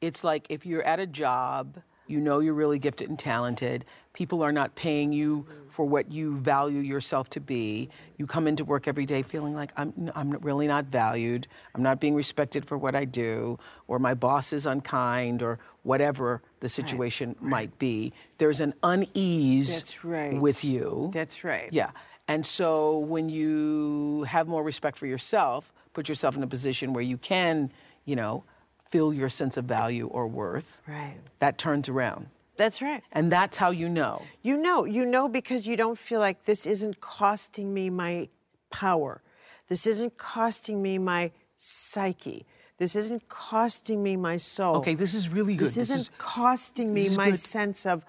It's 0.01 0.23
like 0.23 0.47
if 0.49 0.65
you're 0.65 0.81
at 0.81 0.99
a 0.99 1.05
job 1.05 1.77
You 2.09 2.19
know 2.19 2.39
you're 2.39 2.53
really 2.53 2.79
gifted 2.79 3.09
and 3.09 3.19
talented. 3.19 3.85
People 4.13 4.41
are 4.41 4.51
not 4.51 4.73
paying 4.75 5.13
you 5.13 5.45
for 5.67 5.85
what 5.85 6.11
you 6.11 6.35
value 6.37 6.79
yourself 6.79 7.29
to 7.31 7.39
be. 7.39 7.89
You 8.17 8.25
come 8.25 8.47
into 8.47 8.65
work 8.65 8.87
every 8.87 9.05
day 9.05 9.21
feeling 9.21 9.53
like 9.53 9.71
I'm, 9.77 10.11
I'm 10.15 10.31
really 10.31 10.67
not 10.67 10.85
valued. 10.85 11.47
I'm 11.75 11.83
not 11.83 11.99
being 11.99 12.15
respected 12.15 12.65
for 12.65 12.77
what 12.77 12.95
I 12.95 13.05
do, 13.05 13.59
or 13.87 13.99
my 13.99 14.15
boss 14.15 14.51
is 14.51 14.65
unkind, 14.65 15.43
or 15.43 15.59
whatever 15.83 16.41
the 16.59 16.67
situation 16.67 17.35
might 17.39 17.77
be. 17.77 18.11
There's 18.39 18.59
an 18.59 18.73
unease 18.83 19.79
That's 19.79 20.03
right. 20.03 20.39
with 20.39 20.65
you. 20.65 21.11
That's 21.13 21.43
right. 21.43 21.69
Yeah. 21.71 21.91
And 22.27 22.45
so 22.45 22.99
when 22.99 23.29
you 23.29 24.23
have 24.23 24.47
more 24.47 24.63
respect 24.63 24.97
for 24.97 25.05
yourself, 25.05 25.71
put 25.93 26.09
yourself 26.09 26.35
in 26.35 26.43
a 26.43 26.47
position 26.47 26.93
where 26.93 27.03
you 27.03 27.17
can, 27.17 27.71
you 28.05 28.15
know, 28.15 28.43
feel 28.91 29.13
your 29.13 29.29
sense 29.29 29.57
of 29.57 29.65
value 29.65 30.07
or 30.07 30.27
worth, 30.27 30.81
Right. 30.87 31.17
that 31.39 31.57
turns 31.57 31.89
around. 31.89 32.27
That's 32.57 32.81
right. 32.81 33.01
And 33.11 33.31
that's 33.31 33.55
how 33.57 33.69
you 33.71 33.87
know. 33.87 34.21
You 34.41 34.57
know, 34.61 34.83
you 34.85 35.05
know 35.05 35.29
because 35.29 35.65
you 35.67 35.77
don't 35.77 35.97
feel 35.97 36.19
like 36.19 36.43
this 36.45 36.65
isn't 36.65 36.99
costing 36.99 37.73
me 37.73 37.89
my 37.89 38.27
power. 38.71 39.21
This 39.67 39.87
isn't 39.87 40.17
costing 40.17 40.81
me 40.81 40.97
my 40.97 41.31
psyche. 41.55 42.45
This 42.77 42.95
isn't 42.95 43.27
costing 43.29 44.01
me 44.03 44.15
my 44.17 44.37
soul. 44.37 44.77
Okay, 44.77 44.95
this 44.95 45.13
is 45.13 45.29
really 45.29 45.55
good. 45.55 45.67
This 45.67 45.77
isn't 45.77 45.99
is- 45.99 46.11
costing 46.17 46.93
me 46.93 47.15
my 47.15 47.29
good. 47.31 47.39
sense 47.39 47.85
of 47.85 48.03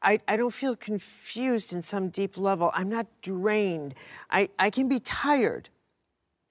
I, 0.00 0.20
I 0.28 0.36
don't 0.36 0.54
feel 0.54 0.76
confused 0.76 1.72
in 1.72 1.82
some 1.82 2.08
deep 2.08 2.38
level. 2.38 2.70
I'm 2.72 2.88
not 2.88 3.06
drained. 3.20 3.94
I, 4.30 4.48
I 4.56 4.70
can 4.70 4.88
be 4.88 5.00
tired 5.00 5.70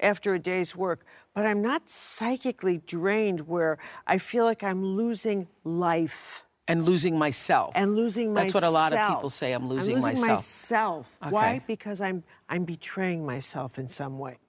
after 0.02 0.34
a 0.34 0.40
day's 0.40 0.76
work, 0.76 1.06
but 1.38 1.46
I'm 1.46 1.62
not 1.62 1.88
psychically 1.88 2.80
drained 2.88 3.42
where 3.42 3.78
I 4.08 4.18
feel 4.18 4.44
like 4.44 4.64
I'm 4.64 4.84
losing 4.84 5.48
life 5.64 6.44
and 6.68 6.84
losing 6.84 7.16
myself. 7.16 7.74
and 7.76 7.96
losing 7.96 8.34
That's 8.34 8.56
myself. 8.56 8.64
That's 8.64 8.64
what 8.64 8.68
a 8.68 8.98
lot 8.98 9.10
of 9.10 9.16
people 9.16 9.30
say, 9.30 9.54
I'm 9.54 9.70
losing 9.70 9.98
I'm 9.98 10.02
losing 10.02 10.28
myself. 10.28 10.38
myself. 10.40 11.18
Why? 11.30 11.62
Because 11.68 12.02
I'm 12.02 12.24
I'm 12.50 12.66
betraying 12.66 13.24
myself 13.24 13.78
in 13.78 13.88
some 13.88 14.18
way. 14.18 14.40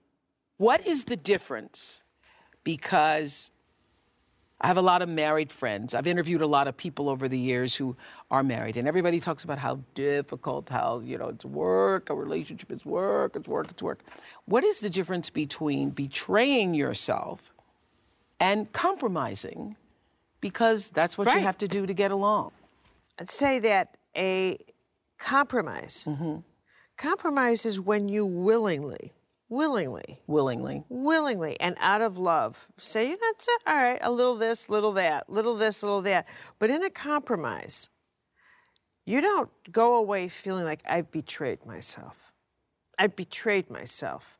What 0.57 0.87
is 0.87 1.05
the 1.05 1.16
difference? 1.16 2.05
Because 2.64 3.51
I 4.61 4.66
have 4.66 4.77
a 4.77 4.83
lot 4.83 5.03
of 5.03 5.09
married 5.09 5.53
friends. 5.53 5.94
I've 5.94 6.09
interviewed 6.09 6.42
a 6.42 6.47
lot 6.47 6.66
of 6.66 6.77
people 6.77 7.09
over 7.09 7.29
the 7.29 7.38
years 7.38 7.77
who 7.77 7.97
are 8.31 8.42
married, 8.42 8.77
and 8.77 8.88
everybody 8.88 9.21
talks 9.21 9.44
about 9.44 9.59
how 9.59 9.79
difficult, 9.94 10.68
how, 10.68 11.01
you 11.05 11.16
know, 11.16 11.29
it's 11.29 11.44
work, 11.44 12.11
a 12.11 12.14
relationship 12.14 12.73
is 12.73 12.85
work, 12.85 13.37
it's 13.37 13.49
work, 13.49 13.71
it's 13.71 13.83
work. 13.83 14.01
What 14.47 14.64
is 14.64 14.81
the 14.81 14.90
difference 14.90 15.31
between 15.31 15.90
betraying 15.90 16.75
yourself 16.75 17.53
and 18.40 18.71
compromising? 18.73 19.77
Because 20.40 20.90
that's 20.90 21.16
what 21.16 21.33
you 21.35 21.40
have 21.40 21.59
to 21.59 21.68
do 21.68 21.87
to 21.87 21.94
get 21.94 22.11
along. 22.11 22.53
I'd 23.21 23.31
say 23.31 23.59
that 23.61 23.97
a 24.16 24.59
compromise. 25.18 26.07
Mm-hmm. 26.09 26.38
Compromise 26.97 27.64
is 27.64 27.81
when 27.81 28.09
you 28.09 28.27
willingly, 28.27 29.12
willingly, 29.48 30.20
Willingly. 30.26 30.84
willingly, 30.88 31.58
and 31.61 31.76
out 31.80 32.02
of 32.02 32.18
love 32.18 32.68
say, 32.76 33.04
you 33.11 33.12
know, 33.12 33.18
that's 33.32 33.48
it. 33.48 33.61
All 33.66 33.76
right, 33.76 33.98
a 34.02 34.11
little 34.12 34.37
this, 34.37 34.68
little 34.68 34.92
that, 34.94 35.28
little 35.30 35.56
this, 35.56 35.82
little 35.82 36.02
that. 36.02 36.26
But 36.58 36.70
in 36.70 36.82
a 36.82 36.90
compromise, 36.90 37.90
you 39.06 39.20
don't 39.20 39.50
go 39.72 39.96
away 39.96 40.28
feeling 40.28 40.64
like 40.64 40.82
I've 40.88 41.11
betrayed 41.11 41.64
myself. 41.66 42.32
I've 42.98 43.16
betrayed 43.16 43.70
myself. 43.70 44.38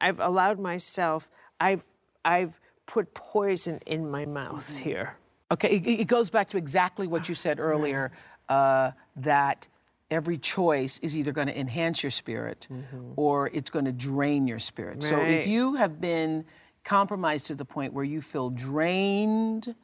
I've 0.00 0.20
allowed 0.20 0.58
myself. 0.58 1.28
I've 1.60 1.84
I've 2.24 2.60
put 2.86 3.14
poison 3.14 3.80
in 3.86 4.10
my 4.10 4.26
mouth 4.26 4.66
Mm-hmm. 4.68 4.84
here. 4.88 5.16
Okay, 5.52 5.76
it, 5.76 5.86
it 6.02 6.04
goes 6.06 6.30
back 6.30 6.48
to 6.50 6.56
exactly 6.56 7.06
what 7.06 7.28
you 7.28 7.34
said 7.34 7.58
earlier 7.60 8.12
uh, 8.48 8.92
that 9.16 9.66
every 10.10 10.38
choice 10.38 10.98
is 11.00 11.16
either 11.16 11.32
going 11.32 11.46
to 11.46 11.58
enhance 11.58 12.02
your 12.02 12.10
spirit 12.10 12.66
mm-hmm. 12.70 13.12
or 13.16 13.48
it's 13.52 13.70
going 13.70 13.84
to 13.84 13.92
drain 13.92 14.46
your 14.46 14.58
spirit. 14.58 15.02
So 15.02 15.20
if 15.20 15.46
you 15.46 15.74
have 15.74 16.00
been 16.00 16.44
compromised 16.84 17.46
to 17.48 17.54
the 17.54 17.64
point 17.64 17.92
where 17.92 18.04
you 18.04 18.20
feel 18.20 18.50
drained 18.50 19.74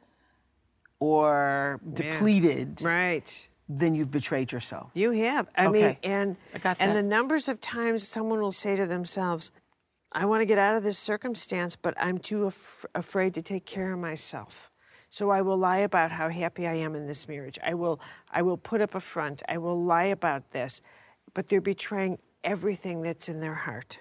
or 0.99 1.79
depleted, 1.93 2.81
Right. 2.81 3.47
then 3.69 3.95
you've 3.95 4.11
betrayed 4.11 4.51
yourself. 4.51 4.91
You 4.93 5.11
have. 5.11 5.47
I 5.55 5.67
mean, 5.67 5.85
Okay. 5.85 5.99
and 6.03 6.35
I 6.53 6.57
got 6.59 6.77
and 6.79 6.95
the 6.95 7.03
numbers 7.03 7.47
of 7.47 7.61
times 7.61 8.07
someone 8.07 8.41
will 8.41 8.51
say 8.51 8.75
to 8.75 8.85
themselves, 8.87 9.51
"I 10.11 10.25
want 10.25 10.41
to 10.41 10.45
get 10.45 10.57
out 10.57 10.75
of 10.75 10.83
this 10.83 10.97
circumstance, 10.97 11.75
but 11.75 11.93
I'm 11.99 12.17
too 12.17 12.47
af- 12.47 12.85
afraid 12.95 13.33
to 13.35 13.41
take 13.41 13.65
care 13.65 13.93
of 13.93 13.99
myself." 13.99 14.71
So 15.09 15.29
I 15.29 15.41
will 15.41 15.57
lie 15.57 15.79
about 15.79 16.11
how 16.11 16.29
happy 16.29 16.67
I 16.67 16.73
am 16.73 16.95
in 16.95 17.07
this 17.07 17.27
marriage. 17.27 17.57
I 17.63 17.73
will 17.73 17.99
I 18.31 18.41
will 18.41 18.57
put 18.57 18.81
up 18.81 18.95
a 18.95 18.99
front. 18.99 19.41
I 19.47 19.57
will 19.57 19.81
lie 19.81 20.05
about 20.05 20.51
this, 20.51 20.81
but 21.33 21.47
they're 21.47 21.61
betraying 21.61 22.19
everything 22.43 23.01
that's 23.01 23.29
in 23.29 23.39
their 23.39 23.53
heart. 23.53 23.99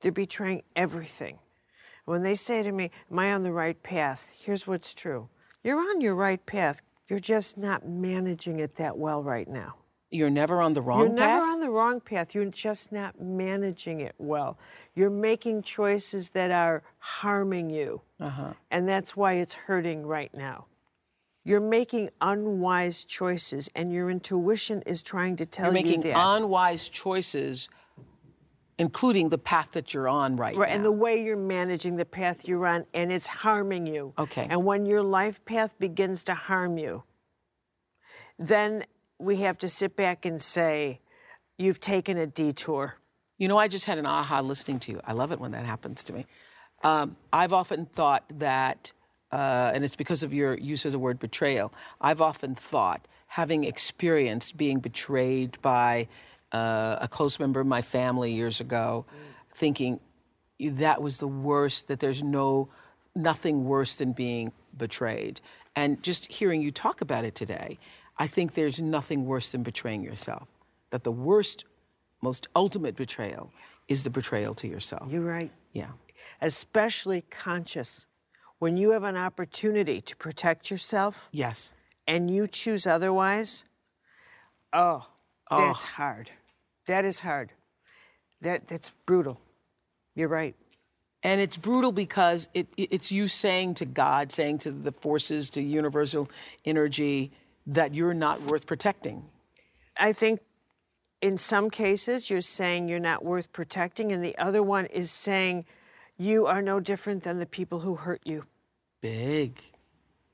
They're 0.00 0.12
betraying 0.12 0.62
everything. 0.74 1.38
When 2.04 2.22
they 2.22 2.34
say 2.34 2.62
to 2.62 2.72
me, 2.72 2.90
Am 3.10 3.18
I 3.18 3.32
on 3.32 3.42
the 3.42 3.52
right 3.52 3.80
path? 3.82 4.32
Here's 4.38 4.66
what's 4.66 4.94
true 4.94 5.28
you're 5.62 5.80
on 5.80 6.00
your 6.00 6.14
right 6.14 6.44
path. 6.46 6.82
You're 7.08 7.18
just 7.18 7.56
not 7.56 7.86
managing 7.86 8.60
it 8.60 8.76
that 8.76 8.96
well 8.96 9.22
right 9.22 9.48
now. 9.48 9.76
You're 10.16 10.30
never 10.30 10.60
on 10.60 10.72
the 10.72 10.82
wrong 10.82 11.00
You're 11.00 11.08
path. 11.10 11.16
never 11.42 11.52
on 11.52 11.60
the 11.60 11.70
wrong 11.70 12.00
path. 12.00 12.34
You're 12.34 12.46
just 12.46 12.90
not 12.92 13.20
managing 13.20 14.00
it 14.00 14.14
well. 14.18 14.58
You're 14.94 15.10
making 15.10 15.62
choices 15.62 16.30
that 16.30 16.50
are 16.50 16.82
harming 16.98 17.70
you. 17.70 18.00
Uh-huh. 18.18 18.52
And 18.70 18.88
that's 18.88 19.16
why 19.16 19.34
it's 19.34 19.54
hurting 19.54 20.04
right 20.06 20.32
now. 20.34 20.66
You're 21.44 21.60
making 21.60 22.10
unwise 22.20 23.04
choices, 23.04 23.70
and 23.76 23.92
your 23.92 24.10
intuition 24.10 24.82
is 24.86 25.02
trying 25.02 25.36
to 25.36 25.46
tell 25.46 25.66
You're 25.66 25.74
making 25.74 26.02
you 26.02 26.12
that. 26.12 26.36
unwise 26.36 26.88
choices, 26.88 27.68
including 28.78 29.28
the 29.28 29.38
path 29.38 29.70
that 29.72 29.94
you're 29.94 30.08
on 30.08 30.34
right, 30.36 30.56
Right, 30.56 30.68
now. 30.70 30.74
and 30.74 30.84
the 30.84 30.90
way 30.90 31.22
you're 31.22 31.36
managing 31.36 31.94
the 31.94 32.04
path 32.04 32.48
you're 32.48 32.66
on, 32.66 32.84
and 32.94 33.12
it's 33.12 33.28
harming 33.28 33.86
you. 33.86 34.12
Okay. 34.18 34.48
And 34.50 34.64
when 34.64 34.86
your 34.86 35.02
life 35.02 35.44
path 35.44 35.78
begins 35.78 36.24
to 36.24 36.34
harm 36.34 36.78
you, 36.78 37.04
then 38.40 38.84
we 39.18 39.36
have 39.36 39.58
to 39.58 39.68
sit 39.68 39.96
back 39.96 40.24
and 40.26 40.40
say, 40.40 41.00
you've 41.58 41.80
taken 41.80 42.18
a 42.18 42.26
detour. 42.26 42.96
You 43.38 43.48
know, 43.48 43.58
I 43.58 43.68
just 43.68 43.86
had 43.86 43.98
an 43.98 44.06
aha 44.06 44.40
listening 44.40 44.78
to 44.80 44.92
you. 44.92 45.00
I 45.04 45.12
love 45.12 45.32
it 45.32 45.40
when 45.40 45.52
that 45.52 45.64
happens 45.64 46.02
to 46.04 46.12
me. 46.12 46.26
Um, 46.82 47.16
I've 47.32 47.52
often 47.52 47.86
thought 47.86 48.24
that, 48.38 48.92
uh, 49.32 49.72
and 49.74 49.84
it's 49.84 49.96
because 49.96 50.22
of 50.22 50.32
your 50.32 50.56
use 50.58 50.84
of 50.84 50.92
the 50.92 50.98
word 50.98 51.18
betrayal, 51.18 51.72
I've 52.00 52.20
often 52.20 52.54
thought, 52.54 53.08
having 53.28 53.64
experienced 53.64 54.56
being 54.56 54.80
betrayed 54.80 55.60
by 55.62 56.08
uh, 56.52 56.96
a 57.00 57.08
close 57.08 57.40
member 57.40 57.60
of 57.60 57.66
my 57.66 57.82
family 57.82 58.32
years 58.32 58.60
ago, 58.60 59.04
thinking 59.54 60.00
that 60.60 61.02
was 61.02 61.18
the 61.18 61.28
worst, 61.28 61.88
that 61.88 62.00
there's 62.00 62.22
no, 62.22 62.68
nothing 63.14 63.64
worse 63.64 63.96
than 63.96 64.12
being 64.12 64.52
betrayed. 64.76 65.40
And 65.74 66.02
just 66.02 66.32
hearing 66.32 66.62
you 66.62 66.70
talk 66.70 67.00
about 67.00 67.24
it 67.24 67.34
today, 67.34 67.78
I 68.18 68.26
think 68.26 68.54
there's 68.54 68.80
nothing 68.80 69.26
worse 69.26 69.52
than 69.52 69.62
betraying 69.62 70.02
yourself. 70.02 70.48
That 70.90 71.04
the 71.04 71.12
worst 71.12 71.64
most 72.22 72.48
ultimate 72.56 72.96
betrayal 72.96 73.52
is 73.88 74.02
the 74.02 74.10
betrayal 74.10 74.54
to 74.54 74.66
yourself. 74.66 75.10
You're 75.10 75.20
right. 75.22 75.50
yeah. 75.72 75.90
Especially 76.40 77.22
conscious. 77.30 78.06
When 78.58 78.76
you 78.78 78.90
have 78.90 79.04
an 79.04 79.16
opportunity 79.16 80.00
to 80.00 80.16
protect 80.16 80.70
yourself 80.70 81.28
Yes. 81.32 81.72
and 82.06 82.30
you 82.30 82.46
choose 82.46 82.86
otherwise, 82.86 83.64
oh, 84.72 85.06
oh. 85.50 85.66
that's 85.66 85.84
hard. 85.84 86.30
That 86.86 87.04
is 87.04 87.20
hard. 87.20 87.52
That, 88.40 88.66
that's 88.66 88.90
brutal. 89.04 89.38
You're 90.14 90.28
right. 90.28 90.54
And 91.22 91.40
it's 91.40 91.56
brutal 91.58 91.92
because 91.92 92.48
it, 92.54 92.66
it- 92.76 92.92
it's 92.92 93.12
you 93.12 93.28
saying 93.28 93.74
to 93.74 93.84
God, 93.84 94.32
saying 94.32 94.58
to 94.58 94.70
the 94.70 94.92
forces, 94.92 95.50
to 95.50 95.62
universal 95.62 96.30
energy, 96.64 97.30
that 97.66 97.94
you're 97.94 98.14
not 98.14 98.40
worth 98.42 98.66
protecting. 98.66 99.24
I 99.96 100.12
think 100.12 100.40
in 101.22 101.36
some 101.36 101.70
cases 101.70 102.30
you're 102.30 102.40
saying 102.40 102.88
you're 102.88 103.00
not 103.00 103.24
worth 103.24 103.52
protecting, 103.52 104.12
and 104.12 104.22
the 104.22 104.36
other 104.38 104.62
one 104.62 104.86
is 104.86 105.10
saying 105.10 105.64
you 106.18 106.46
are 106.46 106.62
no 106.62 106.80
different 106.80 107.22
than 107.22 107.38
the 107.38 107.46
people 107.46 107.80
who 107.80 107.96
hurt 107.96 108.20
you. 108.24 108.44
Big, 109.00 109.60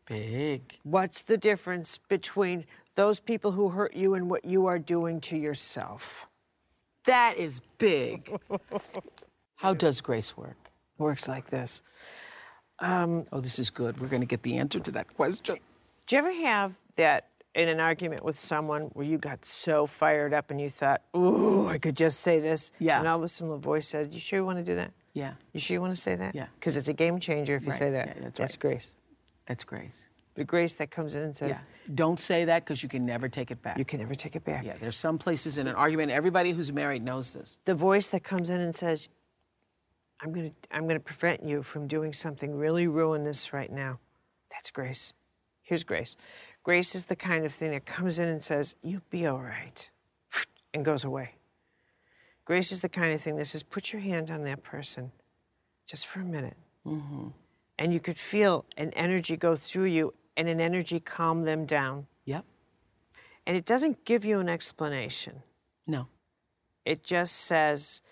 big. 0.06 0.78
What's 0.82 1.22
the 1.22 1.36
difference 1.38 1.98
between 1.98 2.64
those 2.94 3.20
people 3.20 3.52
who 3.52 3.68
hurt 3.70 3.94
you 3.94 4.14
and 4.14 4.28
what 4.28 4.44
you 4.44 4.66
are 4.66 4.78
doing 4.78 5.20
to 5.22 5.38
yourself? 5.38 6.26
That 7.04 7.36
is 7.36 7.60
big. 7.78 8.36
How 9.56 9.74
does 9.74 10.00
grace 10.00 10.36
work? 10.36 10.56
Works 10.98 11.26
like 11.26 11.50
this. 11.50 11.82
Oh, 12.80 13.24
this 13.32 13.58
is 13.58 13.70
good. 13.70 14.00
We're 14.00 14.08
going 14.08 14.22
to 14.22 14.26
get 14.26 14.42
the 14.42 14.58
answer 14.58 14.80
to 14.80 14.90
that 14.92 15.14
question. 15.14 15.58
Do 16.06 16.16
you 16.16 16.18
ever 16.18 16.32
have 16.32 16.74
that 16.96 17.28
in 17.54 17.68
an 17.68 17.80
argument 17.80 18.24
with 18.24 18.38
someone 18.38 18.82
where 18.94 19.06
you 19.06 19.18
got 19.18 19.44
so 19.44 19.86
fired 19.86 20.32
up 20.32 20.50
and 20.50 20.60
you 20.60 20.70
thought, 20.70 21.02
ooh, 21.16 21.68
I 21.68 21.78
could 21.78 21.96
just 21.96 22.20
say 22.20 22.40
this? 22.40 22.70
Yeah. 22.78 22.98
And 22.98 23.06
all 23.08 23.18
of 23.18 23.22
a 23.22 23.28
sudden 23.28 23.50
the 23.50 23.58
voice 23.58 23.88
says, 23.88 24.08
You 24.10 24.20
sure 24.20 24.38
you 24.38 24.44
want 24.44 24.58
to 24.58 24.64
do 24.64 24.74
that? 24.76 24.92
Yeah, 25.14 25.34
You 25.52 25.60
sure 25.60 25.74
you 25.74 25.80
want 25.82 25.94
to 25.94 26.00
say 26.00 26.16
that? 26.16 26.34
Yeah. 26.34 26.46
Because 26.58 26.78
it's 26.78 26.88
a 26.88 26.94
game 26.94 27.20
changer 27.20 27.56
if 27.56 27.64
you 27.64 27.70
Right. 27.70 27.78
say 27.78 27.90
that. 27.90 28.06
Yeah, 28.08 28.22
that's 28.22 28.38
that's 28.38 28.54
right. 28.54 28.60
grace. 28.60 28.96
that's 29.46 29.64
grace. 29.64 30.08
The 30.34 30.44
grace 30.44 30.72
that 30.74 30.90
comes 30.90 31.14
in 31.14 31.20
and 31.22 31.36
says, 31.36 31.58
Yeah. 31.58 31.94
Don't 31.94 32.18
say 32.18 32.46
that 32.46 32.64
because 32.64 32.82
you 32.82 32.88
can 32.88 33.04
never 33.04 33.28
take 33.28 33.50
it 33.50 33.60
back. 33.60 33.76
you 33.76 33.84
can 33.84 34.00
never 34.00 34.14
take 34.14 34.34
it 34.36 34.44
back. 34.44 34.64
Yeah, 34.64 34.76
there's 34.80 34.96
some 34.96 35.18
places 35.18 35.58
in 35.58 35.66
an 35.66 35.74
argument, 35.74 36.10
everybody 36.12 36.52
who's 36.52 36.72
married 36.72 37.02
knows 37.02 37.34
this. 37.34 37.58
The 37.66 37.74
voice 37.74 38.08
that 38.10 38.22
comes 38.24 38.48
in 38.48 38.60
and 38.60 38.74
says, 38.74 39.08
I'm 40.22 40.32
going 40.32 40.50
to 40.50 40.56
I'm 40.74 40.84
going 40.84 40.94
to 40.98 41.00
prevent 41.04 41.42
you 41.44 41.62
from 41.62 41.86
doing 41.88 42.12
something 42.14 42.54
really 42.54 42.86
ruinous 42.86 43.52
right 43.52 43.70
now. 43.70 43.98
That's 44.50 44.70
grace. 44.70 45.12
Here's 45.62 45.84
grace. 45.84 46.16
Grace 46.62 46.94
is 46.94 47.06
the 47.06 47.16
kind 47.16 47.44
of 47.44 47.52
thing 47.52 47.72
that 47.72 47.84
comes 47.84 48.18
in 48.18 48.28
and 48.28 48.42
says, 48.42 48.76
You'll 48.82 49.02
be 49.10 49.26
all 49.26 49.40
right, 49.40 49.90
and 50.74 50.84
goes 50.84 51.04
away. 51.04 51.34
Grace 52.44 52.72
is 52.72 52.80
the 52.80 52.88
kind 52.88 53.12
of 53.12 53.20
thing 53.20 53.36
that 53.36 53.46
says, 53.46 53.62
Put 53.62 53.92
your 53.92 54.02
hand 54.02 54.30
on 54.30 54.44
that 54.44 54.62
person 54.62 55.12
just 55.86 56.06
for 56.06 56.20
a 56.20 56.24
minute. 56.24 56.56
Mm-hmm. 56.86 57.28
And 57.78 57.92
you 57.92 58.00
could 58.00 58.18
feel 58.18 58.64
an 58.76 58.90
energy 58.90 59.36
go 59.36 59.56
through 59.56 59.84
you 59.84 60.14
and 60.36 60.48
an 60.48 60.60
energy 60.60 61.00
calm 61.00 61.44
them 61.44 61.66
down. 61.66 62.06
Yep. 62.24 62.44
And 63.46 63.56
it 63.56 63.64
doesn't 63.64 64.04
give 64.04 64.24
you 64.24 64.38
an 64.38 64.48
explanation. 64.48 65.42
No. 65.86 66.06
It 66.84 67.02
just 67.02 67.36
says, 67.36 68.02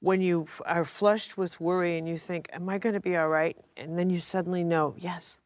when 0.00 0.20
you 0.20 0.46
are 0.64 0.84
flushed 0.84 1.36
with 1.36 1.60
worry 1.60 1.98
and 1.98 2.08
you 2.08 2.18
think, 2.18 2.48
Am 2.52 2.68
I 2.68 2.78
going 2.78 2.94
to 2.94 3.00
be 3.00 3.16
all 3.16 3.28
right? 3.28 3.56
And 3.76 3.98
then 3.98 4.10
you 4.10 4.20
suddenly 4.20 4.64
know, 4.64 4.94
Yes. 4.96 5.38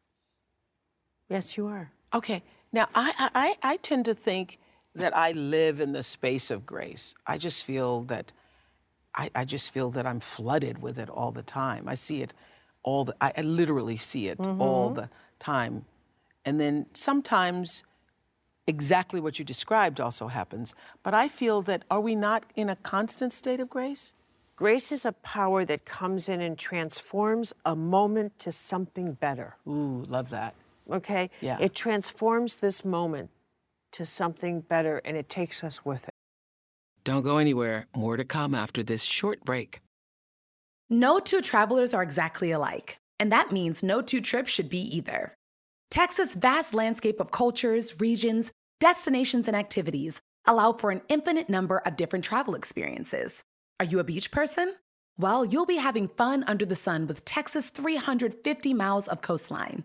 Yes, 1.29 1.57
you 1.57 1.67
are. 1.67 1.91
Okay. 2.13 2.43
Now, 2.71 2.87
I, 2.95 3.29
I, 3.35 3.55
I 3.73 3.77
tend 3.77 4.05
to 4.05 4.13
think 4.13 4.59
that 4.95 5.15
I 5.15 5.31
live 5.31 5.79
in 5.79 5.91
the 5.91 6.03
space 6.03 6.51
of 6.51 6.65
grace. 6.65 7.15
I 7.25 7.37
just 7.37 7.65
feel 7.65 8.01
that 8.03 8.31
I, 9.15 9.29
I 9.35 9.45
just 9.45 9.73
feel 9.73 9.89
that 9.91 10.05
I'm 10.05 10.19
flooded 10.19 10.81
with 10.81 10.97
it 10.99 11.09
all 11.09 11.31
the 11.31 11.43
time. 11.43 11.87
I 11.87 11.93
see 11.93 12.21
it 12.21 12.33
all 12.83 13.05
the 13.05 13.15
I, 13.21 13.31
I 13.37 13.41
literally 13.41 13.97
see 13.97 14.27
it 14.27 14.37
mm-hmm. 14.37 14.61
all 14.61 14.89
the 14.89 15.09
time. 15.39 15.85
And 16.45 16.59
then 16.59 16.85
sometimes 16.93 17.83
exactly 18.67 19.19
what 19.19 19.39
you 19.39 19.45
described 19.45 19.99
also 19.99 20.27
happens. 20.27 20.75
But 21.01 21.13
I 21.13 21.27
feel 21.27 21.61
that 21.63 21.83
are 21.89 22.01
we 22.01 22.15
not 22.15 22.45
in 22.55 22.69
a 22.69 22.75
constant 22.75 23.33
state 23.33 23.59
of 23.59 23.69
grace? 23.69 24.13
Grace 24.55 24.91
is 24.91 25.05
a 25.05 25.11
power 25.11 25.65
that 25.65 25.85
comes 25.85 26.29
in 26.29 26.39
and 26.39 26.57
transforms 26.57 27.53
a 27.65 27.75
moment 27.75 28.37
to 28.39 28.51
something 28.51 29.13
better. 29.13 29.55
Ooh, 29.67 30.03
love 30.07 30.29
that. 30.29 30.53
Okay? 30.91 31.29
Yeah. 31.41 31.57
It 31.59 31.73
transforms 31.73 32.57
this 32.57 32.83
moment 32.83 33.29
to 33.93 34.05
something 34.05 34.61
better 34.61 35.01
and 35.05 35.15
it 35.15 35.29
takes 35.29 35.63
us 35.63 35.85
with 35.85 36.07
it. 36.07 36.13
Don't 37.03 37.23
go 37.23 37.37
anywhere. 37.37 37.87
More 37.95 38.17
to 38.17 38.23
come 38.23 38.55
after 38.55 38.81
this 38.81 39.03
short 39.03 39.43
break. 39.43 39.81
No 40.89 41.19
two 41.19 41.41
travelers 41.41 41.93
are 41.93 42.03
exactly 42.03 42.51
alike, 42.51 42.97
and 43.19 43.31
that 43.31 43.51
means 43.51 43.83
no 43.83 44.01
two 44.01 44.21
trips 44.21 44.51
should 44.51 44.69
be 44.69 44.79
either. 44.95 45.33
Texas' 45.89 46.35
vast 46.35 46.73
landscape 46.73 47.19
of 47.19 47.31
cultures, 47.31 47.99
regions, 47.99 48.51
destinations, 48.79 49.47
and 49.47 49.55
activities 49.55 50.21
allow 50.45 50.73
for 50.73 50.91
an 50.91 51.01
infinite 51.07 51.49
number 51.49 51.77
of 51.79 51.95
different 51.95 52.25
travel 52.25 52.55
experiences. 52.55 53.43
Are 53.79 53.85
you 53.85 53.99
a 53.99 54.03
beach 54.03 54.31
person? 54.31 54.73
Well, 55.17 55.45
you'll 55.45 55.65
be 55.65 55.77
having 55.77 56.07
fun 56.07 56.43
under 56.47 56.65
the 56.65 56.75
sun 56.75 57.05
with 57.05 57.23
Texas' 57.25 57.69
350 57.69 58.73
miles 58.73 59.07
of 59.07 59.21
coastline. 59.21 59.83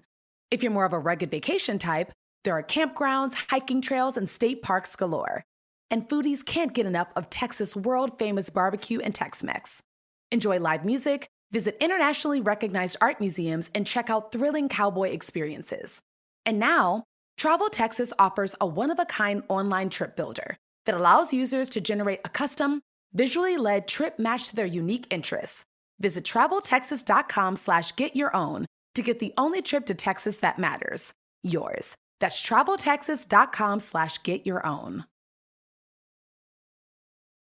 If 0.50 0.62
you're 0.62 0.72
more 0.72 0.86
of 0.86 0.94
a 0.94 0.98
rugged 0.98 1.30
vacation 1.30 1.78
type, 1.78 2.10
there 2.44 2.54
are 2.54 2.62
campgrounds, 2.62 3.34
hiking 3.50 3.82
trails, 3.82 4.16
and 4.16 4.28
state 4.28 4.62
parks 4.62 4.96
galore. 4.96 5.44
And 5.90 6.08
foodies 6.08 6.44
can't 6.44 6.72
get 6.72 6.86
enough 6.86 7.08
of 7.16 7.28
Texas' 7.28 7.76
world 7.76 8.18
famous 8.18 8.48
barbecue 8.48 9.00
and 9.00 9.14
Tex 9.14 9.42
Mex. 9.42 9.82
Enjoy 10.30 10.58
live 10.58 10.84
music, 10.84 11.28
visit 11.52 11.76
internationally 11.80 12.40
recognized 12.40 12.96
art 13.00 13.20
museums, 13.20 13.70
and 13.74 13.86
check 13.86 14.08
out 14.08 14.32
thrilling 14.32 14.68
cowboy 14.68 15.10
experiences. 15.10 16.00
And 16.46 16.58
now, 16.58 17.04
Travel 17.36 17.68
Texas 17.68 18.12
offers 18.18 18.54
a 18.60 18.66
one 18.66 18.90
of 18.90 18.98
a 18.98 19.04
kind 19.04 19.42
online 19.48 19.90
trip 19.90 20.16
builder 20.16 20.56
that 20.86 20.94
allows 20.94 21.32
users 21.32 21.68
to 21.70 21.80
generate 21.80 22.20
a 22.24 22.30
custom, 22.30 22.80
visually 23.12 23.58
led 23.58 23.86
trip 23.86 24.18
matched 24.18 24.50
to 24.50 24.56
their 24.56 24.66
unique 24.66 25.06
interests. 25.10 25.64
Visit 26.00 26.24
traveltexas.com 26.24 27.56
slash 27.56 27.94
get 27.96 28.16
your 28.16 28.34
own 28.34 28.66
to 28.98 29.02
get 29.02 29.20
the 29.20 29.32
only 29.38 29.62
trip 29.62 29.86
to 29.86 29.94
Texas 29.94 30.38
that 30.38 30.58
matters 30.58 31.14
yours. 31.44 31.96
That's 32.20 32.42
traveltexas.com 32.42 33.78
slash 33.78 34.22
get 34.24 34.44
your 34.44 34.66
own. 34.66 35.04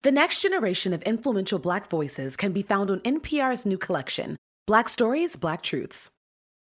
The 0.04 0.14
next 0.14 0.42
generation 0.42 0.94
of 0.94 1.04
influential 1.04 1.60
Black 1.60 1.88
voices 1.88 2.38
can 2.38 2.54
be 2.54 2.64
found 2.64 2.90
on 2.90 3.02
NPR's 3.02 3.66
new 3.66 3.78
collection, 3.78 4.38
Black 4.66 4.88
Stories, 4.88 5.36
Black 5.36 5.62
Truths. 5.62 6.10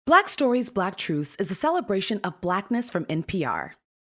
Black 0.07 0.27
Stories, 0.27 0.71
Black 0.71 0.97
Truths 0.97 1.35
is 1.37 1.51
a 1.51 1.55
celebration 1.55 2.19
of 2.23 2.41
Blackness 2.41 2.89
from 2.89 3.05
NPR. 3.05 3.73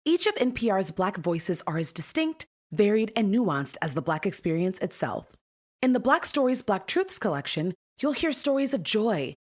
Each 0.06 0.26
of 0.26 0.34
NPR's 0.36 0.90
Black 0.90 1.18
voices 1.18 1.62
are 1.66 1.78
as 1.78 1.92
distinct, 1.92 2.46
varied, 2.72 3.12
and 3.14 3.32
nuanced 3.32 3.76
as 3.82 3.92
the 3.92 4.02
Black 4.02 4.24
experience 4.24 4.78
itself. 4.78 5.36
In 5.82 5.92
the 5.92 6.00
Black 6.00 6.24
Stories, 6.24 6.62
Black 6.62 6.86
Truths 6.86 7.18
collection, 7.18 7.74
you'll 8.00 8.12
hear 8.12 8.32
stories 8.32 8.72
of 8.72 8.82
joy, 8.82 9.34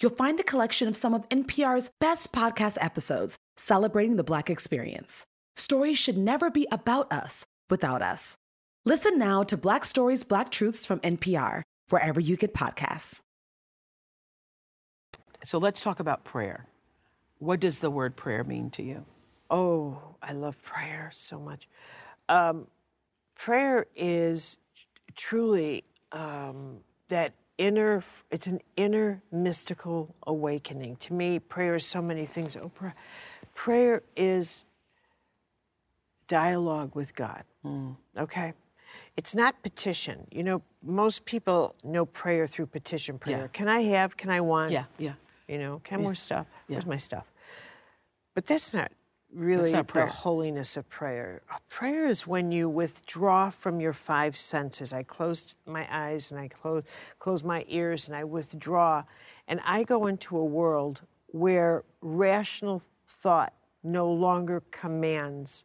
you'll 0.00 0.10
find 0.10 0.38
a 0.38 0.44
collection 0.44 0.88
of 0.88 0.96
some 0.96 1.14
of 1.14 1.28
NPR's 1.28 1.90
best 2.00 2.32
podcast 2.32 2.78
episodes 2.80 3.36
celebrating 3.56 4.16
the 4.16 4.24
Black 4.24 4.48
experience. 4.50 5.26
Stories 5.56 5.98
should 5.98 6.16
never 6.16 6.50
be 6.50 6.66
about 6.70 7.12
us 7.12 7.46
without 7.68 8.02
us. 8.02 8.36
Listen 8.84 9.18
now 9.18 9.42
to 9.42 9.56
Black 9.56 9.84
Stories, 9.84 10.24
Black 10.24 10.50
Truths 10.50 10.86
from 10.86 11.00
NPR, 11.00 11.62
wherever 11.90 12.20
you 12.20 12.36
get 12.36 12.54
podcasts. 12.54 13.20
So 15.44 15.58
let's 15.58 15.82
talk 15.82 16.00
about 16.00 16.24
prayer. 16.24 16.66
What 17.38 17.60
does 17.60 17.80
the 17.80 17.90
word 17.90 18.16
prayer 18.16 18.44
mean 18.44 18.70
to 18.70 18.82
you? 18.82 19.04
Oh, 19.50 19.98
I 20.22 20.32
love 20.32 20.60
prayer 20.62 21.10
so 21.12 21.38
much. 21.38 21.68
Um, 22.28 22.66
prayer 23.34 23.86
is 23.96 24.58
truly 25.14 25.84
um, 26.12 26.80
that 27.08 27.34
inner, 27.58 28.02
it's 28.30 28.46
an 28.46 28.60
inner 28.76 29.22
mystical 29.30 30.14
awakening. 30.26 30.96
To 30.96 31.14
me, 31.14 31.38
prayer 31.38 31.74
is 31.74 31.84
so 31.84 32.00
many 32.00 32.24
things. 32.24 32.56
Oh, 32.56 32.70
pra- 32.70 32.94
prayer 33.54 34.02
is 34.16 34.64
dialogue 36.28 36.94
with 36.94 37.14
God. 37.14 37.42
Mm. 37.64 37.96
Okay? 38.16 38.52
It's 39.16 39.34
not 39.34 39.60
petition. 39.62 40.26
You 40.30 40.44
know, 40.44 40.62
most 40.82 41.24
people 41.24 41.74
know 41.82 42.06
prayer 42.06 42.46
through 42.46 42.66
petition 42.66 43.18
prayer. 43.18 43.42
Yeah. 43.42 43.46
Can 43.48 43.68
I 43.68 43.80
have? 43.80 44.16
Can 44.16 44.30
I 44.30 44.40
want? 44.40 44.70
Yeah, 44.70 44.84
yeah. 44.98 45.14
You 45.48 45.58
know, 45.58 45.80
can 45.82 45.96
I 45.96 45.98
have 45.98 46.04
more 46.04 46.14
stuff? 46.14 46.46
Where's 46.68 46.86
my 46.86 46.98
stuff? 46.98 47.24
But 48.34 48.46
that's 48.46 48.72
not 48.72 48.92
really 49.34 49.70
the 49.70 50.06
holiness 50.06 50.76
of 50.76 50.88
prayer. 50.88 51.42
Prayer 51.68 52.06
is 52.06 52.26
when 52.26 52.50
you 52.50 52.68
withdraw 52.68 53.50
from 53.50 53.80
your 53.80 53.92
five 53.92 54.36
senses. 54.36 54.92
I 54.92 55.02
close 55.02 55.56
my 55.66 55.86
eyes 55.90 56.32
and 56.32 56.40
I 56.40 56.48
close 56.48 56.84
close 57.18 57.44
my 57.44 57.64
ears 57.68 58.08
and 58.08 58.16
I 58.16 58.24
withdraw 58.24 59.04
and 59.46 59.60
I 59.64 59.84
go 59.84 60.06
into 60.06 60.36
a 60.38 60.44
world 60.44 61.02
where 61.28 61.84
rational 62.00 62.82
thought 63.06 63.52
no 63.82 64.10
longer 64.10 64.62
commands 64.70 65.64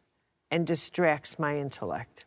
and 0.50 0.66
distracts 0.66 1.38
my 1.38 1.58
intellect 1.58 2.26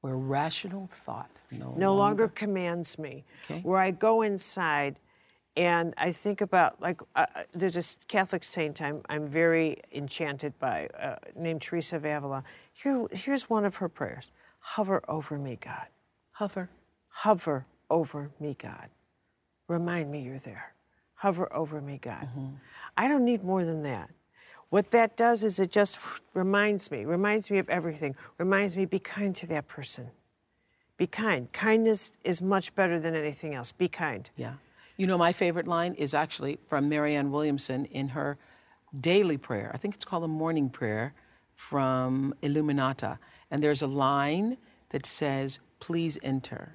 Where 0.00 0.16
rational 0.16 0.88
thought 0.92 1.30
no, 1.50 1.74
no 1.76 1.94
longer 1.94 2.28
commands 2.28 2.98
me. 2.98 3.24
Okay. 3.44 3.60
Where 3.60 3.80
I 3.80 3.90
go 3.90 4.22
inside 4.22 4.96
and 5.56 5.94
I 5.98 6.12
think 6.12 6.40
about, 6.40 6.80
like, 6.80 7.00
uh, 7.16 7.26
uh, 7.34 7.42
there's 7.52 7.76
a 7.76 8.06
Catholic 8.06 8.44
saint 8.44 8.80
I'm, 8.80 9.02
I'm 9.08 9.26
very 9.26 9.78
enchanted 9.92 10.56
by 10.58 10.88
uh, 11.00 11.16
named 11.34 11.62
Teresa 11.62 11.96
of 11.96 12.04
Avila. 12.04 12.44
Here, 12.72 13.06
here's 13.10 13.50
one 13.50 13.64
of 13.64 13.76
her 13.76 13.88
prayers 13.88 14.32
Hover 14.60 15.02
over 15.08 15.38
me, 15.38 15.58
God. 15.60 15.86
hover. 16.32 16.68
Hover 17.08 17.66
over 17.90 18.30
me, 18.38 18.54
God. 18.60 18.88
Remind 19.66 20.10
me 20.10 20.20
you're 20.20 20.38
there. 20.38 20.74
Hover 21.14 21.52
over 21.52 21.80
me, 21.80 21.98
God. 22.00 22.28
I 22.96 23.08
don't 23.08 23.24
need 23.24 23.42
more 23.42 23.64
than 23.64 23.82
that. 23.82 24.10
What 24.70 24.90
that 24.92 25.16
does 25.16 25.42
is 25.42 25.58
it 25.58 25.72
just 25.72 25.98
reminds 26.34 26.90
me, 26.90 27.04
reminds 27.04 27.50
me 27.50 27.58
of 27.58 27.68
everything, 27.68 28.14
reminds 28.36 28.76
me 28.76 28.84
be 28.84 28.98
kind 28.98 29.34
to 29.36 29.46
that 29.48 29.66
person. 29.66 30.08
Be 30.96 31.06
kind. 31.06 31.50
Kindness 31.52 32.12
is 32.22 32.42
much 32.42 32.74
better 32.74 33.00
than 33.00 33.14
anything 33.14 33.54
else. 33.54 33.72
Be 33.72 33.88
kind. 33.88 34.28
Yeah. 34.36 34.54
You 34.98 35.06
know, 35.06 35.16
my 35.16 35.32
favorite 35.32 35.68
line 35.68 35.94
is 35.94 36.12
actually 36.12 36.58
from 36.66 36.88
Marianne 36.88 37.30
Williamson 37.30 37.84
in 37.86 38.08
her 38.08 38.36
daily 39.00 39.36
prayer. 39.38 39.70
I 39.72 39.76
think 39.78 39.94
it's 39.94 40.04
called 40.04 40.24
a 40.24 40.28
morning 40.28 40.68
prayer 40.68 41.14
from 41.54 42.34
Illuminata, 42.42 43.18
and 43.50 43.62
there's 43.62 43.82
a 43.82 43.86
line 43.86 44.56
that 44.88 45.06
says, 45.06 45.60
"Please 45.78 46.18
enter 46.24 46.74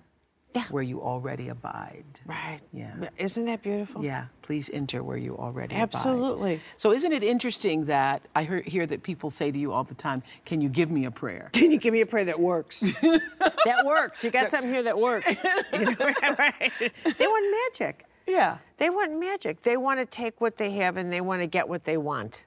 Yeah. 0.55 0.63
where 0.69 0.83
you 0.83 1.01
already 1.01 1.49
abide." 1.49 2.21
Right. 2.25 2.61
Yeah. 2.71 3.09
Isn't 3.17 3.43
that 3.45 3.61
beautiful? 3.61 4.05
Yeah, 4.05 4.27
please 4.41 4.69
enter 4.71 5.03
where 5.03 5.17
you 5.17 5.35
already 5.37 5.75
abide. 5.75 5.83
Absolutely. 5.83 6.61
So 6.77 6.93
isn't 6.93 7.11
it 7.11 7.23
interesting 7.23 7.85
that 7.85 8.21
I 8.35 8.43
hear, 8.45 8.61
hear 8.61 8.85
that 8.85 9.03
people 9.03 9.29
say 9.31 9.51
to 9.51 9.59
you 9.59 9.73
all 9.73 9.83
the 9.83 9.95
time, 9.95 10.23
"Can 10.45 10.61
you 10.61 10.69
give 10.69 10.89
me 10.91 11.03
a 11.03 11.11
prayer?" 11.11 11.49
Can 11.51 11.71
you 11.71 11.77
give 11.79 11.91
me 11.91 11.99
a 11.99 12.05
prayer 12.05 12.23
that 12.25 12.39
works? 12.39 12.79
that 13.01 13.83
works. 13.85 14.23
You 14.23 14.31
got 14.31 14.49
something 14.49 14.71
here 14.71 14.83
that 14.83 14.97
works. 14.97 15.43
You 15.73 15.79
know, 15.79 15.95
right? 16.39 16.71
They 17.17 17.27
want 17.27 17.55
magic. 17.79 18.05
Yeah. 18.27 18.57
They 18.77 18.89
want 18.89 19.19
magic. 19.19 19.61
They 19.61 19.77
want 19.77 19.99
to 19.99 20.05
take 20.05 20.41
what 20.41 20.57
they 20.57 20.71
have 20.71 20.97
and 20.97 21.11
they 21.11 21.21
want 21.21 21.41
to 21.41 21.47
get 21.47 21.67
what 21.67 21.83
they 21.83 21.97
want. 21.97 22.43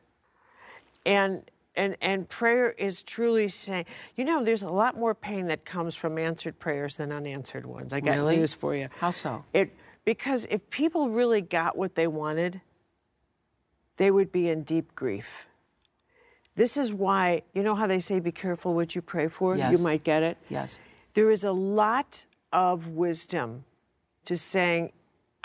And 1.04 1.42
and 1.76 1.96
and 2.00 2.28
prayer 2.28 2.70
is 2.72 3.02
truly 3.02 3.48
saying, 3.48 3.84
you 4.14 4.24
know, 4.24 4.42
there's 4.42 4.62
a 4.62 4.68
lot 4.72 4.96
more 4.96 5.14
pain 5.14 5.46
that 5.46 5.64
comes 5.64 5.94
from 5.94 6.18
answered 6.18 6.58
prayers 6.58 6.96
than 6.96 7.12
unanswered 7.12 7.66
ones. 7.66 7.92
I 7.92 8.00
got 8.00 8.16
Really? 8.16 8.36
news 8.36 8.54
for 8.54 8.74
you. 8.74 8.88
How 8.98 9.10
so? 9.10 9.44
It 9.52 9.70
because 10.04 10.46
if 10.50 10.68
people 10.70 11.10
really 11.10 11.42
got 11.42 11.76
what 11.76 11.94
they 11.94 12.06
wanted, 12.06 12.60
they 13.96 14.10
would 14.10 14.32
be 14.32 14.48
in 14.48 14.62
deep 14.62 14.94
grief. 14.94 15.46
This 16.54 16.78
is 16.78 16.94
why, 16.94 17.42
you 17.52 17.62
know 17.62 17.74
how 17.74 17.86
they 17.86 18.00
say 18.00 18.18
be 18.18 18.32
careful 18.32 18.74
what 18.74 18.94
you 18.94 19.02
pray 19.02 19.28
for? 19.28 19.56
Yes. 19.56 19.76
You 19.78 19.84
might 19.84 20.04
get 20.04 20.22
it. 20.22 20.38
Yes. 20.48 20.80
There 21.12 21.30
is 21.30 21.44
a 21.44 21.52
lot 21.52 22.24
of 22.52 22.88
wisdom 22.88 23.64
to 24.24 24.36
saying, 24.36 24.92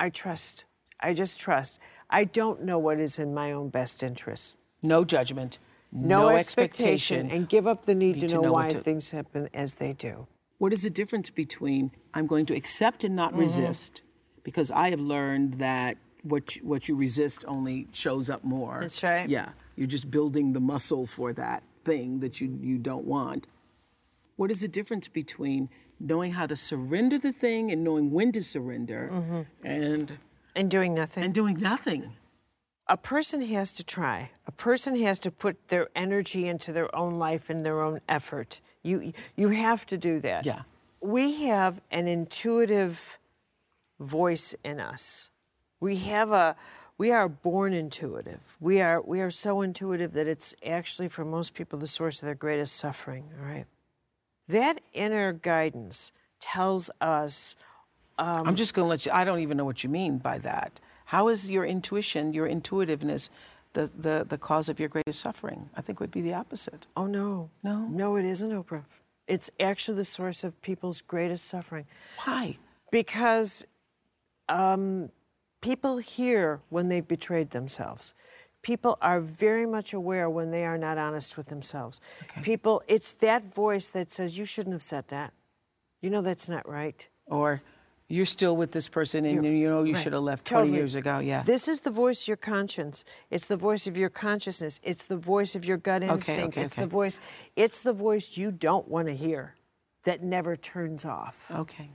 I 0.02 0.10
trust. 0.10 0.66
I 1.00 1.14
just 1.14 1.40
trust. 1.40 1.78
I 2.10 2.24
don't 2.26 2.64
know 2.64 2.80
what 2.80 3.00
is 3.00 3.20
in 3.20 3.34
my 3.36 3.52
own 3.52 3.70
best 3.70 4.02
interest. 4.02 4.58
No 4.82 5.06
judgment. 5.06 5.60
No, 5.94 6.30
expectation, 6.30 7.30
and 7.30 7.48
give 7.50 7.68
up 7.68 7.86
the 7.86 7.94
need, 7.94 8.16
Need 8.16 8.22
to 8.22 8.28
to 8.30 8.36
know, 8.36 8.42
know 8.44 8.54
why 8.54 8.70
to- 8.70 8.80
things 8.80 9.12
happen 9.12 9.48
as 9.54 9.76
they 9.76 9.94
do. 9.94 10.26
What 10.58 10.74
is 10.74 10.84
the 10.84 10.90
difference 10.90 11.30
between 11.30 11.92
I'm 12.14 12.28
going 12.28 12.46
to 12.48 12.56
accept 12.56 13.04
and 13.04 13.12
Mm-hmm. 13.12 13.34
not 13.34 13.36
resist? 13.36 14.04
Because 14.44 14.72
I 14.72 14.90
have 14.90 15.02
learned 15.02 15.56
that 15.56 15.98
what 16.24 16.56
you, 16.56 16.64
what 16.66 16.88
you 16.88 16.96
resist 16.96 17.44
only 17.48 17.88
shows 17.92 18.30
up 18.30 18.44
more. 18.44 18.80
That's 18.82 19.04
right. 19.04 19.30
Yeah, 19.30 19.50
you're 19.76 19.88
just 19.98 20.10
building 20.10 20.54
the 20.54 20.60
muscle 20.62 21.06
for 21.06 21.34
that 21.34 21.62
thing 21.84 22.22
that 22.22 22.40
you 22.42 22.48
you 22.62 22.78
don't 22.80 23.06
want. 23.06 23.48
What 24.38 24.50
is 24.50 24.62
the 24.62 24.68
difference 24.68 25.08
between 25.08 25.70
knowing 26.02 26.32
how 26.32 26.48
to 26.48 26.56
surrender 26.56 27.18
the 27.18 27.32
thing 27.32 27.72
and 27.72 27.84
knowing 27.84 28.12
when 28.12 28.32
to 28.34 28.42
surrender, 28.42 29.10
Mm-hmm. 29.12 29.42
and 29.68 30.18
And 30.56 30.70
doing 30.72 30.94
nothing. 30.94 31.24
and 31.24 31.34
doing 31.34 31.56
nothing? 31.60 32.14
a 32.88 32.98
person 32.98 33.42
has 33.42 33.72
to 33.72 33.84
try. 33.86 34.32
A 34.48 34.52
person 34.52 35.00
has 35.02 35.18
to 35.20 35.32
put 35.32 35.70
their 35.70 35.88
energy 35.96 36.48
into 36.48 36.74
their 36.74 36.94
own 36.94 37.14
life 37.28 37.50
and 37.50 37.66
their 37.66 37.80
own 37.82 38.02
effort. 38.10 38.60
You 38.84 39.14
you 39.38 39.48
have 39.50 39.86
to 39.86 39.98
do 39.98 40.20
that. 40.20 40.46
Yeah. 40.46 40.64
We 41.00 41.46
have 41.48 41.80
an 41.90 42.08
intuitive 42.10 43.18
voice 44.00 44.56
in 44.64 44.80
us. 44.80 45.30
We 45.80 45.98
have 45.98 46.32
a 46.32 46.56
we 46.98 47.12
are 47.12 47.30
born 47.30 47.72
intuitive. 47.74 48.42
We 48.60 48.82
are 48.82 49.00
we 49.02 49.22
are 49.22 49.32
so 49.32 49.62
intuitive 49.62 50.12
that 50.14 50.28
it's 50.28 50.54
actually 50.66 51.08
for 51.08 51.24
most 51.24 51.54
people 51.54 51.80
the 51.80 51.88
source 51.88 52.22
of 52.22 52.26
their 52.26 52.36
greatest 52.36 52.76
suffering, 52.76 53.30
all 53.40 53.46
right? 53.46 53.66
That 54.52 54.76
inner 54.94 55.34
guidance 55.34 56.12
tells 56.40 56.90
us 57.00 57.56
Um, 58.18 58.48
I'm 58.48 58.56
just 58.56 58.74
going 58.74 58.86
to 58.86 58.90
let 58.90 59.06
you. 59.06 59.12
I 59.12 59.24
don't 59.26 59.40
even 59.40 59.58
know 59.58 59.66
what 59.66 59.84
you 59.84 59.90
mean 59.90 60.18
by 60.18 60.38
that. 60.40 60.80
How 61.06 61.30
is 61.34 61.50
your 61.50 61.66
intuition, 61.66 62.34
your 62.34 62.48
intuitiveness, 62.48 63.30
the, 63.74 63.84
the, 64.06 64.26
the 64.28 64.38
cause 64.38 64.70
of 64.72 64.80
your 64.80 64.90
greatest 64.90 65.20
suffering? 65.20 65.70
I 65.78 65.82
think 65.82 66.00
would 66.00 66.12
be 66.12 66.22
the 66.22 66.34
opposite. 66.34 66.88
Oh 66.96 67.08
no. 67.08 67.50
No? 67.64 67.88
No, 68.02 68.18
it 68.20 68.26
isn't, 68.26 68.52
Oprah. 68.52 68.86
It's 69.28 69.50
actually 69.60 69.98
the 69.98 70.06
source 70.06 70.44
of 70.44 70.52
people's 70.62 71.02
greatest 71.02 71.46
suffering. 71.54 71.86
Why? 72.26 72.58
Because 72.92 73.66
um, 74.50 75.10
people 75.62 75.98
hear 75.98 76.60
when 76.70 76.90
they've 76.90 77.08
betrayed 77.08 77.50
themselves. 77.52 78.14
People 78.62 78.98
are 79.02 79.20
very 79.20 79.66
much 79.66 79.94
aware 79.94 80.30
when 80.30 80.52
they 80.52 80.66
are 80.66 80.78
not 80.78 80.98
honest 80.98 81.36
with 81.38 81.48
themselves. 81.48 82.00
People, 82.44 82.84
it's 82.88 83.14
that 83.16 83.44
voice 83.54 83.90
that 83.90 84.12
says, 84.12 84.38
You 84.38 84.46
shouldn't 84.46 84.74
have 84.74 84.84
said 84.84 85.08
that. 85.08 85.34
You 86.02 86.10
know 86.10 86.22
that's 86.22 86.48
not 86.50 86.68
right. 86.68 87.08
Or 87.28 87.62
you're 88.08 88.26
still 88.26 88.58
with 88.58 88.72
this 88.72 88.90
person 88.90 89.24
and 89.26 89.46
you 89.46 89.70
know 89.70 89.84
you 89.84 89.94
Right. 89.94 90.02
should 90.04 90.14
have 90.14 90.22
left 90.24 90.46
20 90.46 90.64
Totally. 90.64 90.78
years 90.78 90.96
ago. 90.96 91.20
Yeah. 91.20 91.44
This 91.44 91.68
is 91.68 91.82
the 91.82 91.92
voice 91.92 92.24
of 92.24 92.28
your 92.28 92.38
conscience. 92.38 93.06
It's 93.30 93.48
the 93.48 93.56
voice 93.58 93.88
of 93.88 93.96
your 93.98 94.10
consciousness. 94.10 94.80
It's 94.84 95.06
the 95.06 95.16
voice 95.18 95.56
of 95.56 95.64
your 95.64 95.78
gut 95.78 96.04
instinct. 96.04 96.58
okay, 96.58 96.62
it's 96.66 96.76
okay. 96.76 96.82
the 96.82 96.88
voice. 96.90 97.20
It's 97.56 97.82
the 97.84 97.94
voice 97.94 98.36
you 98.38 98.52
don't 98.52 98.88
want 98.88 99.08
to 99.08 99.16
hear, 99.16 99.56
that 100.04 100.22
never 100.24 100.56
turns 100.56 101.06
off. 101.06 101.50
okay. 101.56 101.90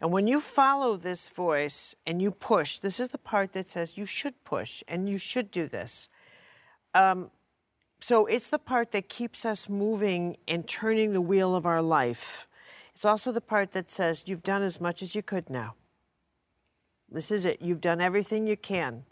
And 0.00 0.12
when 0.12 0.26
you 0.26 0.40
follow 0.40 0.96
this 0.96 1.28
voice 1.28 1.94
and 2.06 2.20
you 2.20 2.30
push, 2.30 2.78
this 2.78 3.00
is 3.00 3.08
the 3.10 3.18
part 3.18 3.52
that 3.54 3.70
says 3.70 3.96
you 3.96 4.06
should 4.06 4.44
push 4.44 4.82
and 4.88 5.08
you 5.08 5.18
should 5.18 5.50
do 5.50 5.66
this. 5.66 6.08
Um, 6.94 7.30
so 8.00 8.26
it's 8.26 8.50
the 8.50 8.58
part 8.58 8.92
that 8.92 9.08
keeps 9.08 9.44
us 9.44 9.68
moving 9.68 10.36
and 10.46 10.68
turning 10.68 11.12
the 11.12 11.20
wheel 11.20 11.56
of 11.56 11.64
our 11.64 11.82
life. 11.82 12.46
It's 12.92 13.04
also 13.04 13.32
the 13.32 13.40
part 13.40 13.72
that 13.72 13.90
says 13.90 14.24
you've 14.26 14.42
done 14.42 14.62
as 14.62 14.80
much 14.80 15.02
as 15.02 15.14
you 15.14 15.22
could 15.22 15.50
now. 15.50 15.74
This 17.10 17.30
is 17.30 17.46
it. 17.46 17.62
You've 17.62 17.80
done 17.80 18.00
everything 18.00 18.46
you 18.46 18.56
can. 18.56 19.04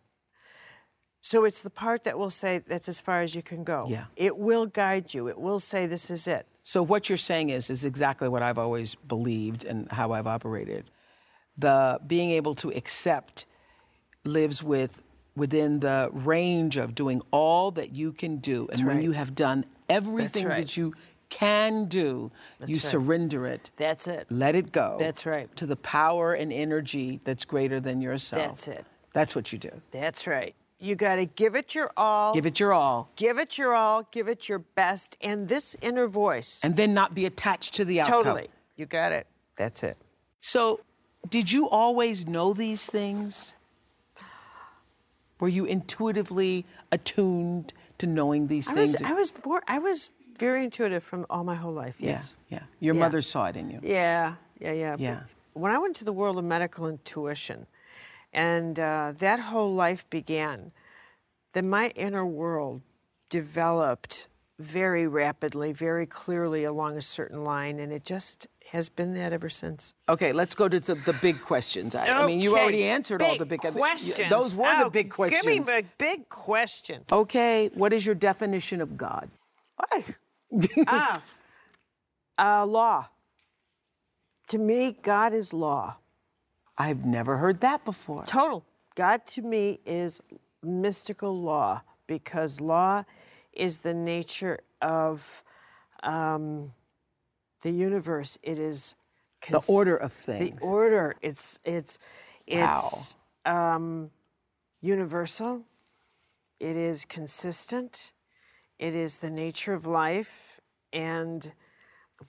So 1.21 1.45
it's 1.45 1.63
the 1.63 1.71
part 1.71 2.05
that 2.05 2.19
will 2.19 2.31
say 2.31 2.59
that's 2.59 2.89
as 2.89 3.01
far 3.01 3.23
as 3.23 3.35
you 3.35 3.43
can 3.43 3.65
go. 3.65 3.87
Yeah. 3.89 4.07
It 4.17 4.37
will 4.37 4.67
guide 4.67 5.15
you. 5.15 5.29
It 5.29 5.39
will 5.39 5.59
say 5.59 5.87
this 5.87 6.11
is 6.11 6.27
it. 6.27 6.47
So 6.65 6.83
what 6.83 7.09
you're 7.09 7.19
saying 7.19 7.51
is 7.51 7.71
is 7.71 7.85
exactly 7.85 8.29
what 8.29 8.43
I've 8.43 8.59
always 8.59 8.95
believed 8.95 9.65
and 9.65 9.91
how 9.93 10.13
I've 10.13 10.27
operated. 10.27 10.91
The 11.59 12.01
being 12.07 12.31
able 12.31 12.55
to 12.57 12.71
accept 12.71 13.47
lives 14.25 14.65
with 14.65 15.03
within 15.37 15.81
the 15.81 16.11
range 16.13 16.77
of 16.77 16.95
doing 16.95 17.21
all 17.31 17.71
that 17.73 17.95
you 17.95 18.13
can 18.13 18.39
do. 18.39 18.69
and 18.73 18.87
when 18.87 19.03
you 19.03 19.13
have 19.13 19.35
done 19.35 19.65
everything 19.89 20.47
right. 20.47 20.61
that 20.67 20.77
you 20.77 20.95
can 21.29 21.87
do, 21.87 22.31
you 22.67 22.77
right. 22.77 22.83
surrender 22.83 23.47
it. 23.47 23.71
That's 23.77 24.07
it. 24.07 24.27
Let 24.31 24.55
it 24.55 24.73
go. 24.73 24.97
That's 24.99 25.27
right. 25.27 25.55
To 25.57 25.67
the 25.67 25.77
power 25.77 26.35
and 26.35 26.53
energy 26.53 27.21
that's 27.25 27.45
greater 27.45 27.81
than 27.81 28.01
yourself. 28.01 28.43
That's 28.43 28.69
it. 28.69 28.87
That's 29.13 29.37
what 29.37 29.53
you 29.53 29.59
do. 29.59 29.71
That's 29.91 30.27
right. 30.27 30.55
You 30.85 30.97
got 30.97 31.17
to 31.17 31.25
give 31.25 31.57
it 31.57 31.75
your 31.75 31.91
all. 31.97 32.35
Give 32.35 32.45
it 32.45 32.61
your 32.61 32.75
all. 32.75 33.09
Give 33.17 33.39
it 33.39 33.57
your 33.57 33.75
all. 33.75 34.07
Give 34.11 34.29
it 34.29 34.51
your 34.51 34.59
best. 34.59 35.17
And 35.23 35.49
this 35.49 35.75
inner 35.81 36.07
voice. 36.07 36.61
And 36.63 36.77
then 36.77 36.93
not 36.93 37.15
be 37.15 37.25
attached 37.25 37.73
to 37.75 37.87
the 37.87 38.03
outcome. 38.03 38.25
totally. 38.25 38.49
You 38.77 38.85
got 38.85 39.11
it. 39.11 39.27
That's 39.57 39.83
it. 39.83 39.97
So, 40.41 40.81
did 41.31 41.51
you 41.51 41.71
always 41.71 42.27
know 42.29 42.53
these 42.53 42.91
things? 42.91 43.55
Were 45.41 45.49
you 45.49 45.65
intuitively 45.65 46.67
attuned 46.93 47.73
to 47.97 48.07
knowing 48.07 48.47
these 48.49 48.69
I 48.69 48.75
things? 48.75 48.93
was, 48.93 49.03
I 49.03 49.15
was 49.15 49.31
born, 49.31 49.63
I 49.67 49.79
was 49.79 50.11
very 50.39 50.65
intuitive 50.65 51.03
from 51.03 51.25
all 51.31 51.45
my 51.45 51.55
whole 51.55 51.73
life. 51.73 51.95
Yes. 51.99 52.37
yeah. 52.51 52.61
Your 52.81 52.95
Yeah. 52.95 53.01
mother 53.01 53.23
saw 53.23 53.47
it 53.47 53.57
in 53.57 53.71
you. 53.71 53.81
Yeah, 53.83 54.35
yeah, 54.61 54.73
yeah. 54.73 54.97
Yeah. 54.99 55.21
When 55.55 55.73
I 55.73 55.79
went 55.79 55.97
to 55.97 56.05
the 56.05 56.13
world 56.13 56.39
of 56.39 56.45
medical 56.45 56.89
intuition, 56.89 57.67
and 58.35 58.79
uh, 58.79 59.13
that 59.19 59.41
whole 59.41 59.73
life 59.73 60.09
began, 60.11 60.73
then 61.53 61.69
my 61.71 61.89
inner 61.95 62.27
world 62.27 62.83
developed 63.31 64.29
very 64.59 65.07
rapidly, 65.07 65.73
very 65.73 66.07
clearly 66.07 66.65
along 66.65 66.97
a 66.97 67.01
certain 67.01 67.43
line, 67.43 67.79
and 67.79 67.93
it 67.93 68.05
just 68.05 68.47
has 68.71 68.89
been 68.89 69.15
that 69.15 69.33
ever 69.33 69.49
since. 69.49 69.95
Okay, 70.09 70.33
let's 70.33 70.55
go 70.55 70.69
to 70.69 70.81
the, 70.81 70.95
the 70.95 71.13
big 71.23 71.41
questions. 71.41 71.95
I, 71.95 72.07
I 72.07 72.27
mean, 72.27 72.41
you 72.41 72.57
already 72.57 72.85
answered 72.85 73.23
all 73.23 73.39
the 73.39 73.47
big 73.47 73.61
questions. 73.61 74.29
Those 74.29 74.57
were 74.57 74.67
Oh, 74.67 74.85
the 74.85 74.91
big 74.91 75.11
questions. 75.11 75.43
Give 75.43 75.67
me 75.67 75.73
a 75.73 75.83
big 75.99 76.29
question. 76.29 77.05
Okay, 77.11 77.71
what 77.75 77.93
is 77.93 78.05
your 78.05 78.15
definition 78.17 78.81
of 78.81 78.97
God? 78.97 79.31
ah, 80.87 81.23
uh, 82.39 82.67
law. 82.67 83.07
To 84.49 84.59
me, 84.59 84.97
God 85.03 85.35
is 85.35 85.53
law. 85.53 85.97
I've 86.77 87.05
never 87.05 87.37
heard 87.37 87.61
that 87.61 87.85
before. 87.85 88.25
Total. 88.25 88.65
God 88.97 89.27
to 89.27 89.43
me 89.43 89.81
is 89.85 90.21
mystical 90.63 91.41
law 91.41 91.83
because 92.07 92.61
law 92.61 93.05
is 93.53 93.79
the 93.79 93.95
nature 93.95 94.61
of 94.83 95.43
um, 96.03 96.73
the 97.63 97.71
universe. 97.71 98.39
It 98.43 98.59
is 98.59 98.95
The 99.69 99.73
order 99.73 99.97
of 99.97 100.13
things. 100.13 100.59
The 100.61 100.67
order. 100.67 101.17
It's 101.23 101.59
it's 101.65 101.99
Wow. 102.49 102.83
it's 102.85 103.17
um, 103.47 104.11
universal. 104.83 105.65
It 106.61 106.77
is 106.77 107.05
consistent. 107.05 108.13
It 108.79 108.95
is 108.95 109.19
the 109.19 109.31
nature 109.31 109.73
of 109.75 109.87
life, 109.87 110.61
and 110.93 111.53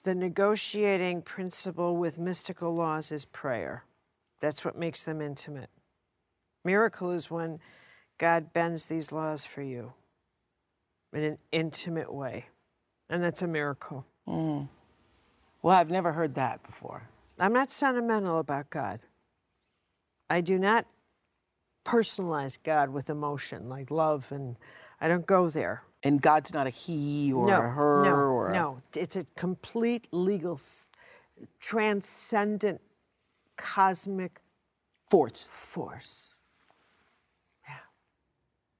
the 0.04 0.14
negotiating 0.14 1.22
principle 1.22 1.96
with 1.96 2.18
mystical 2.18 2.74
laws 2.74 3.12
is 3.12 3.24
prayer. 3.24 3.84
That's 4.40 4.64
what 4.64 4.78
makes 4.78 5.04
them 5.04 5.20
intimate. 5.20 5.70
Miracle 6.64 7.12
is 7.12 7.30
when 7.30 7.60
God 8.18 8.52
bends 8.52 8.86
these 8.86 9.12
laws 9.12 9.44
for 9.44 9.62
you 9.62 9.92
in 11.12 11.22
an 11.22 11.38
intimate 11.52 12.12
way. 12.12 12.46
And 13.08 13.22
that's 13.22 13.42
a 13.42 13.46
miracle. 13.46 14.04
Mm. 14.28 14.68
Well, 15.62 15.76
I've 15.76 15.90
never 15.90 16.12
heard 16.12 16.34
that 16.34 16.62
before. 16.62 17.08
I'm 17.38 17.52
not 17.52 17.70
sentimental 17.70 18.38
about 18.38 18.70
God. 18.70 19.00
I 20.28 20.40
do 20.40 20.58
not 20.58 20.86
personalize 21.84 22.58
God 22.62 22.90
with 22.90 23.10
emotion 23.10 23.68
like 23.68 23.90
love, 23.90 24.26
and 24.30 24.56
I 25.00 25.08
don't 25.08 25.26
go 25.26 25.48
there. 25.48 25.82
And 26.02 26.20
God's 26.20 26.52
not 26.52 26.66
a 26.66 26.70
he 26.70 27.32
or 27.32 27.46
no, 27.46 27.58
a 27.58 27.62
her 27.62 28.04
no, 28.04 28.10
or 28.10 28.50
a 28.50 28.52
no. 28.52 28.82
It's 28.94 29.16
a 29.16 29.24
complete 29.36 30.08
legal, 30.12 30.60
transcendent, 31.60 32.80
cosmic 33.56 34.40
force. 35.10 35.46
force. 35.50 36.28
Yeah. 37.68 37.74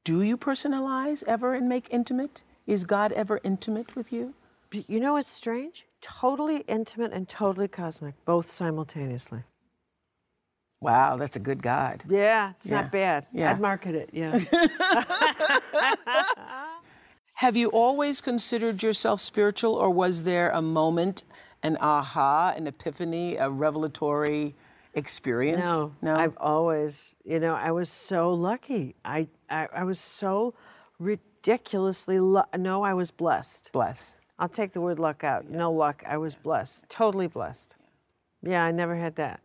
Do 0.05 0.23
you 0.23 0.37
personalize 0.37 1.25
ever 1.27 1.55
and 1.55 1.69
make 1.69 1.89
intimate? 1.91 2.43
Is 2.67 2.85
God 2.85 3.13
ever 3.13 3.41
intimate 3.45 3.95
with 3.97 4.13
you? 4.13 4.35
But 4.71 4.89
You 4.91 5.01
know 5.01 5.15
what's 5.15 5.31
strange? 5.31 5.87
Totally 6.01 6.59
intimate 6.69 7.13
and 7.13 7.29
totally 7.29 7.69
cosmic, 7.69 8.15
both 8.25 8.51
simultaneously. 8.51 9.43
Wow, 10.81 11.17
that's 11.17 11.37
a 11.37 11.41
good 11.41 11.63
God. 11.63 12.05
Yeah, 12.09 12.51
it's 12.51 12.71
Yeah, 12.71 12.83
not 12.83 12.93
bad. 12.93 13.27
yeah. 13.33 13.53
I'd 13.53 13.61
market 13.61 13.95
it. 13.95 14.11
Yeah. 14.13 14.39
Have 17.35 17.57
you 17.57 17.69
always 17.71 18.21
considered 18.21 18.83
yourself 18.83 19.21
spiritual, 19.21 19.75
or 19.75 19.91
was 19.91 20.23
there 20.23 20.51
a 20.51 20.63
moment, 20.63 21.25
an 21.63 21.77
aha, 21.81 22.55
an 22.57 22.67
epiphany, 22.67 23.37
a 23.37 23.51
revelatory 23.51 24.55
experience? 24.97 25.65
No, 25.65 25.93
no. 26.03 26.17
I've 26.17 26.37
always, 26.39 27.15
you 27.25 27.39
know, 27.39 27.55
I 27.55 27.71
was 27.71 27.89
so 27.89 28.33
lucky. 28.33 28.97
I, 29.05 29.29
I, 29.49 29.69
I 29.73 29.85
was 29.85 30.01
so 30.01 30.55
ridiculously, 30.99 32.19
lu- 32.19 32.43
no, 32.57 32.83
I 32.83 32.95
was 32.95 33.11
blessed. 33.11 33.71
Blessed. 33.73 34.17
I'll 34.39 34.49
take 34.49 34.73
the 34.73 34.81
word 34.81 34.99
luck 34.99 35.23
out. 35.23 35.49
No 35.49 35.71
luck. 35.71 36.03
I 36.07 36.17
was 36.17 36.35
blessed. 36.35 36.89
Totally 36.89 37.27
blessed. 37.27 37.77
Yeah, 38.43 38.65
I 38.65 38.71
never 38.71 38.97
had 38.97 39.17
that. 39.17 39.41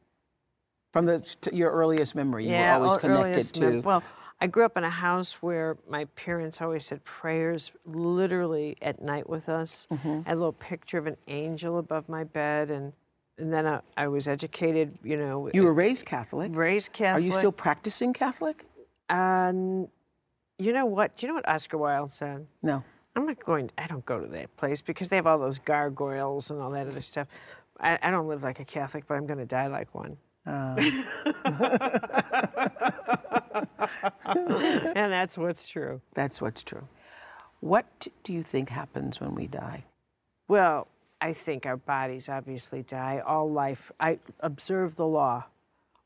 From 0.91 1.05
the 1.05 1.19
t- 1.19 1.55
your 1.55 1.71
earliest 1.71 2.15
memory, 2.15 2.45
you 2.45 2.51
yeah, 2.51 2.77
were 2.77 2.85
always 2.85 2.99
connected 2.99 3.43
to. 3.53 3.61
mem- 3.61 3.81
well, 3.83 4.03
I 4.41 4.47
grew 4.47 4.65
up 4.65 4.75
in 4.75 4.83
a 4.83 4.89
house 4.89 5.33
where 5.41 5.77
my 5.87 6.05
parents 6.15 6.61
always 6.61 6.85
said 6.85 7.03
prayers 7.05 7.71
literally 7.85 8.75
at 8.81 9.01
night 9.01 9.29
with 9.29 9.47
us. 9.47 9.87
Mm-hmm. 9.91 10.09
I 10.25 10.29
had 10.29 10.33
a 10.33 10.39
little 10.39 10.51
picture 10.51 10.97
of 10.97 11.07
an 11.07 11.15
angel 11.27 11.77
above 11.77 12.09
my 12.09 12.23
bed, 12.25 12.69
and 12.71 12.91
and 13.37 13.53
then 13.53 13.65
I, 13.65 13.81
I 13.97 14.07
was 14.07 14.27
educated. 14.27 14.97
You 15.03 15.17
know, 15.17 15.49
you 15.53 15.63
were 15.63 15.71
eh, 15.71 15.85
raised 15.85 16.05
Catholic. 16.05 16.55
raised 16.55 16.93
Catholic. 16.93 17.23
Are 17.23 17.25
you 17.25 17.31
still 17.31 17.51
practicing 17.51 18.13
Catholic? 18.13 18.65
And 19.09 19.87
you 20.57 20.73
know 20.73 20.85
what? 20.85 21.17
Do 21.17 21.25
you 21.25 21.27
know 21.29 21.35
what 21.35 21.47
Oscar 21.47 21.77
Wilde 21.77 22.13
said? 22.13 22.45
No. 22.61 22.83
I'm 23.15 23.25
not 23.25 23.43
going. 23.43 23.69
I 23.77 23.87
don't 23.87 24.05
go 24.05 24.19
to 24.19 24.27
that 24.27 24.55
place 24.55 24.81
because 24.81 25.09
they 25.09 25.17
have 25.17 25.27
all 25.27 25.37
those 25.37 25.59
gargoyles 25.59 26.49
and 26.49 26.61
all 26.61 26.71
that 26.71 26.87
other 26.87 27.01
stuff. 27.01 27.27
I, 27.79 27.99
I 28.01 28.11
don't 28.11 28.27
live 28.27 28.43
like 28.43 28.59
a 28.59 28.65
Catholic, 28.65 29.05
but 29.07 29.15
I'm 29.15 29.25
going 29.25 29.39
to 29.39 29.45
die 29.45 29.67
like 29.67 29.93
one. 29.93 30.17
Uh. 30.45 30.75
and 34.95 35.11
that's 35.11 35.37
what's 35.37 35.67
true. 35.67 36.01
That's 36.13 36.41
what's 36.41 36.63
true. 36.63 36.87
What 37.59 38.07
do 38.23 38.33
you 38.33 38.43
think 38.43 38.69
happens 38.69 39.19
when 39.19 39.35
we 39.35 39.47
die? 39.47 39.83
Well, 40.47 40.87
I 41.21 41.33
think 41.33 41.65
our 41.65 41.77
bodies 41.77 42.27
obviously 42.29 42.81
die. 42.81 43.21
All 43.25 43.49
life. 43.51 43.91
I 43.99 44.19
observe 44.39 44.95
the 44.95 45.05
law. 45.05 45.45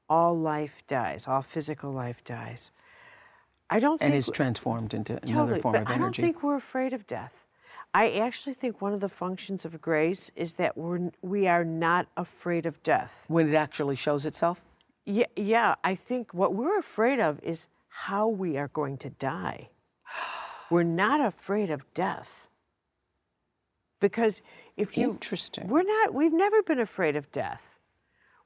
All 0.09 0.38
life 0.38 0.84
dies. 0.88 1.28
All 1.28 1.41
physical 1.41 1.91
life 1.91 2.24
dies. 2.24 2.72
I 3.70 3.80
don't 3.80 4.01
And 4.01 4.11
think 4.11 4.20
is 4.20 4.30
transformed 4.30 4.93
into 4.93 5.18
another 5.24 5.59
form 5.59 5.74
but 5.74 5.82
of 5.84 5.88
energy. 5.88 5.93
I 5.93 5.97
don't 5.97 6.16
think 6.16 6.43
we're 6.43 6.57
afraid 6.57 6.93
of 6.93 7.07
death. 7.07 7.45
I 7.93 8.11
actually 8.11 8.53
think 8.53 8.82
one 8.82 8.93
of 8.93 8.99
the 8.99 9.09
functions 9.09 9.63
of 9.63 9.82
grace 9.82 10.30
is 10.36 10.55
that 10.55 10.78
we're 10.78 11.11
we 11.22 11.47
are 11.47 11.63
not 11.63 12.07
afraid 12.18 12.66
of 12.66 12.84
death. 12.84 13.24
when 13.28 13.47
it 13.47 13.55
actually 13.55 13.95
shows 13.95 14.26
itself? 14.26 14.63
Yeah, 15.05 15.28
yeah. 15.38 15.76
I 15.84 15.95
think 15.95 16.34
what 16.34 16.53
we're 16.53 16.78
afraid 16.78 17.20
of 17.22 17.39
is 17.41 17.68
how 17.88 18.28
we 18.28 18.57
are 18.57 18.68
going 18.68 18.97
to 18.97 19.09
die. 19.11 19.70
We're 20.70 20.84
not 20.84 21.22
afraid 21.22 21.70
of 21.70 21.82
death 21.93 22.47
because 23.99 24.41
if 24.78 24.97
you 24.97 25.11
Interesting. 25.11 25.67
we're 25.67 25.84
not 25.84 26.13
we've 26.13 26.34
never 26.34 26.61
been 26.63 26.80
afraid 26.80 27.15
of 27.15 27.32
death. 27.32 27.80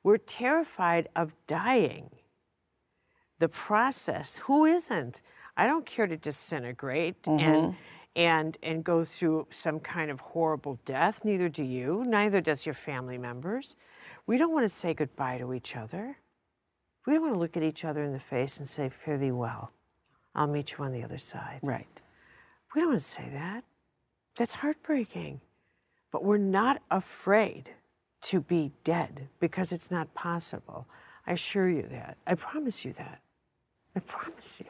We're 0.04 0.18
terrified 0.18 1.10
of 1.16 1.34
dying. 1.48 2.10
The 3.40 3.50
process, 3.50 4.38
who 4.38 4.66
isn't? 4.66 5.22
I 5.58 5.68
don't 5.68 5.86
care 5.86 6.08
to 6.08 6.18
disintegrate 6.18 7.28
and 7.28 7.40
mm-hmm. 7.40 7.72
and 8.16 8.58
and 8.64 8.84
go 8.84 9.04
through 9.04 9.48
some 9.52 9.80
kind 9.80 10.12
of 10.12 10.20
horrible 10.20 10.80
death, 10.86 11.26
neither 11.26 11.50
do 11.50 11.64
you, 11.64 12.04
neither 12.06 12.42
does 12.42 12.66
your 12.66 12.76
family 12.76 13.18
members. 13.18 13.76
We 14.26 14.38
don't 14.38 14.54
want 14.54 14.66
to 14.66 14.70
say 14.70 14.94
goodbye 14.94 15.40
to 15.40 15.54
each 15.54 15.76
other. 15.76 16.18
We 17.06 17.14
don't 17.14 17.24
want 17.24 17.34
to 17.34 17.40
look 17.40 17.58
at 17.58 17.64
each 17.64 17.86
other 17.86 18.04
in 18.04 18.14
the 18.14 18.20
face 18.20 18.60
and 18.60 18.70
say, 18.70 18.90
Fare 18.90 19.18
thee 19.18 19.32
well. 19.32 19.72
I'll 20.36 20.48
meet 20.48 20.74
you 20.74 20.86
on 20.86 20.92
the 20.92 21.04
other 21.04 21.18
side. 21.18 21.60
Right. 21.64 22.02
We 22.76 22.82
don't 22.82 22.92
want 22.92 23.02
to 23.02 23.08
say 23.08 23.28
that. 23.34 23.64
That's 24.38 24.54
heartbreaking. 24.54 25.42
But 26.12 26.24
we're 26.24 26.38
not 26.38 26.82
afraid 26.92 27.70
to 28.22 28.42
be 28.42 28.72
dead 28.84 29.28
because 29.40 29.72
it's 29.72 29.92
not 29.92 30.14
possible. 30.14 30.88
I 31.28 31.34
assure 31.34 31.70
you 31.70 31.84
that. 31.92 32.18
I 32.28 32.36
promise 32.36 32.84
you 32.84 32.94
that. 32.94 33.20
I 33.96 34.00
promise 34.02 34.60
you. 34.60 34.66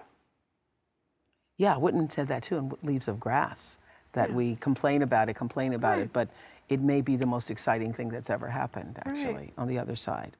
Yeah, 1.58 1.78
Whitman 1.78 2.10
said 2.10 2.28
that 2.28 2.44
too 2.44 2.58
in 2.58 2.72
Leaves 2.84 3.08
of 3.08 3.20
Grass, 3.20 3.78
that 4.14 4.34
we 4.34 4.56
complain 4.58 5.02
about 5.02 5.30
it, 5.30 5.34
complain 5.36 5.74
about 5.74 5.98
Right. 5.98 6.04
it, 6.04 6.14
but 6.14 6.30
it 6.70 6.80
may 6.82 7.02
be 7.02 7.16
the 7.16 7.26
most 7.26 7.52
exciting 7.52 7.94
thing 7.94 8.10
that's 8.10 8.30
ever 8.30 8.48
happened, 8.48 9.00
actually, 9.06 9.52
on 9.58 9.68
the 9.68 9.78
other 9.78 9.96
side. 9.96 10.38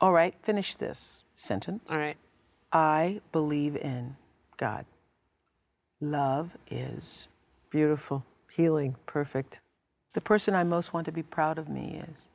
All 0.00 0.12
right, 0.12 0.34
finish 0.42 0.76
this 0.76 1.22
sentence. 1.34 1.90
All 1.90 1.98
right. 1.98 2.16
I 2.72 3.20
believe 3.32 3.76
in 3.76 4.16
God. 4.56 4.84
love 6.00 6.50
is 6.70 7.28
Beautiful. 7.70 8.24
Healing. 8.50 8.96
Perfect. 9.06 9.60
The 10.12 10.20
person 10.20 10.54
I 10.54 10.64
most 10.64 10.92
want 10.92 11.06
to 11.06 11.12
be 11.12 11.22
proud 11.22 11.58
of 11.58 11.68
me 11.68 12.02
is. 12.08 12.26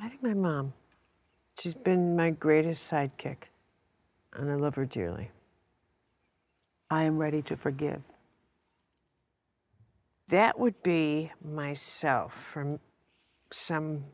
I 0.00 0.08
think 0.08 0.22
my 0.22 0.34
mom. 0.34 0.72
She's 1.58 1.74
been 1.74 2.16
my 2.16 2.30
greatest 2.30 2.90
sidekick. 2.90 3.36
And 4.34 4.50
I 4.50 4.54
love 4.54 4.74
her 4.74 4.84
dearly. 4.84 5.30
I 6.90 7.04
am 7.04 7.18
ready 7.18 7.42
to 7.42 7.56
forgive. 7.56 8.02
That 10.28 10.58
would 10.58 10.80
be 10.82 11.32
myself 11.42 12.34
from 12.52 12.78
some 13.50 14.04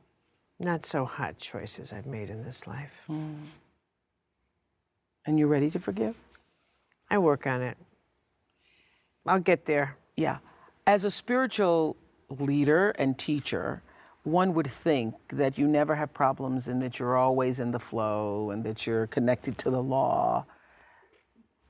not 0.60 0.86
so 0.86 1.04
hot 1.04 1.38
choices 1.38 1.92
I've 1.92 2.06
made 2.06 2.30
in 2.30 2.44
this 2.44 2.66
life. 2.66 2.92
Hmm. 3.06 3.34
And 5.26 5.38
you're 5.38 5.48
ready 5.48 5.70
to 5.70 5.78
forgive? 5.78 6.14
I 7.10 7.18
work 7.18 7.46
on 7.46 7.62
it. 7.62 7.76
I'll 9.26 9.40
get 9.40 9.66
there. 9.66 9.96
Yeah. 10.16 10.38
As 10.86 11.04
a 11.04 11.10
spiritual 11.10 11.96
leader 12.40 12.90
and 12.98 13.18
teacher, 13.18 13.82
one 14.24 14.54
would 14.54 14.70
think 14.70 15.14
that 15.32 15.58
you 15.58 15.66
never 15.66 15.94
have 15.94 16.12
problems 16.14 16.68
and 16.68 16.80
that 16.82 16.98
you're 16.98 17.16
always 17.16 17.58
in 17.58 17.70
the 17.70 17.78
flow 17.78 18.50
and 18.50 18.64
that 18.64 18.86
you're 18.86 19.06
connected 19.08 19.58
to 19.58 19.70
the 19.70 19.82
law. 19.82 20.44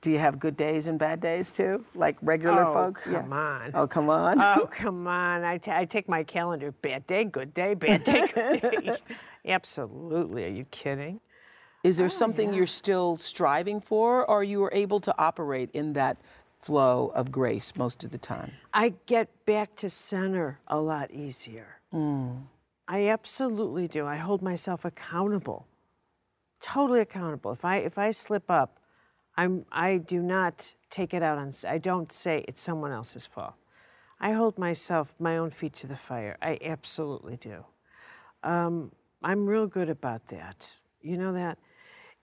Do 0.01 0.11
you 0.11 0.19
have 0.19 0.37
good 0.37 0.57
days 0.57 0.87
and 0.87 0.99
bad 0.99 1.21
days 1.21 1.51
too, 1.51 1.85
like 1.95 2.17
regular 2.21 2.65
oh, 2.65 2.73
folks? 2.73 3.03
Come 3.03 3.31
on. 3.31 3.71
Oh, 3.73 3.87
come 3.87 4.09
on. 4.09 4.39
Oh, 4.41 4.67
come 4.69 5.07
on. 5.07 5.43
I, 5.43 5.57
ta- 5.57 5.77
I 5.77 5.85
take 5.85 6.09
my 6.09 6.23
calendar. 6.23 6.71
Bad 6.71 7.07
day, 7.07 7.23
good 7.23 7.53
day, 7.53 7.73
bad 7.73 8.03
day, 8.03 8.27
good 8.33 8.61
day. 8.61 8.97
Absolutely. 9.45 10.43
Are 10.43 10.49
you 10.49 10.65
kidding? 10.65 11.21
Is 11.83 11.97
there 11.97 12.05
oh, 12.05 12.09
something 12.09 12.53
you're 12.53 12.67
still 12.67 13.17
striving 13.17 13.81
for, 13.81 14.29
or 14.29 14.43
you 14.43 14.63
are 14.63 14.73
able 14.73 14.99
to 15.01 15.13
operate 15.17 15.69
in 15.73 15.93
that 15.93 16.17
flow 16.63 17.11
of 17.15 17.31
grace 17.31 17.73
most 17.75 18.03
of 18.03 18.11
the 18.11 18.17
time? 18.17 18.51
I 18.73 18.93
get 19.05 19.45
back 19.45 19.75
to 19.77 19.89
center 19.89 20.59
a 20.67 20.79
lot 20.79 21.11
easier. 21.11 21.79
I 22.87 23.09
absolutely 23.09 23.87
do. 23.87 24.05
I 24.05 24.17
hold 24.17 24.41
myself 24.41 24.85
accountable, 24.85 25.67
totally 26.59 26.99
accountable. 26.99 27.51
If 27.51 27.63
I 27.63 27.77
if 27.77 27.97
I 27.97 28.11
slip 28.11 28.49
up, 28.49 28.79
I'm 29.37 29.65
I 29.71 29.97
do 29.97 30.21
not 30.21 30.73
take 30.89 31.13
it 31.13 31.23
out 31.23 31.37
on. 31.37 31.53
I 31.67 31.77
don't 31.77 32.11
say 32.11 32.43
it's 32.47 32.61
someone 32.61 32.91
else's 32.91 33.25
fault. 33.25 33.53
I 34.19 34.31
hold 34.31 34.57
myself 34.57 35.13
my 35.19 35.37
own 35.37 35.51
feet 35.51 35.73
to 35.73 35.87
the 35.87 35.97
fire. 35.97 36.37
I 36.41 36.57
absolutely 36.63 37.37
do. 37.37 37.65
Um, 38.43 38.91
I'm 39.23 39.45
real 39.45 39.67
good 39.67 39.89
about 39.89 40.27
that. 40.27 40.75
You 41.01 41.17
know 41.17 41.33
that. 41.33 41.57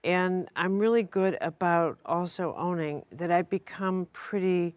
And 0.03 0.49
I'm 0.55 0.79
really 0.79 1.03
good 1.03 1.37
about 1.41 1.99
also 2.05 2.55
owning 2.57 3.05
that 3.11 3.31
I've 3.31 3.49
become 3.49 4.07
pretty, 4.13 4.73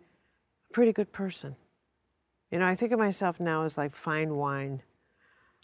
pretty 0.72 0.93
good 0.93 1.12
person. 1.12 1.57
You 2.51 2.59
know, 2.59 2.66
I 2.66 2.75
think 2.75 2.93
of 2.93 2.99
myself 2.99 3.41
now 3.41 3.64
as 3.64 3.79
like 3.79 3.95
fine 3.95 4.37
wine. 4.37 4.83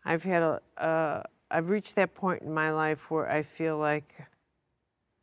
I've 0.04 0.22
had 0.22 0.42
a, 0.42 0.60
uh, 0.78 1.22
I've 1.50 1.68
reached 1.68 1.94
that 1.96 2.14
point 2.14 2.42
in 2.42 2.52
my 2.54 2.70
life 2.70 3.10
where 3.10 3.30
I 3.30 3.42
feel 3.42 3.76
like 3.76 4.14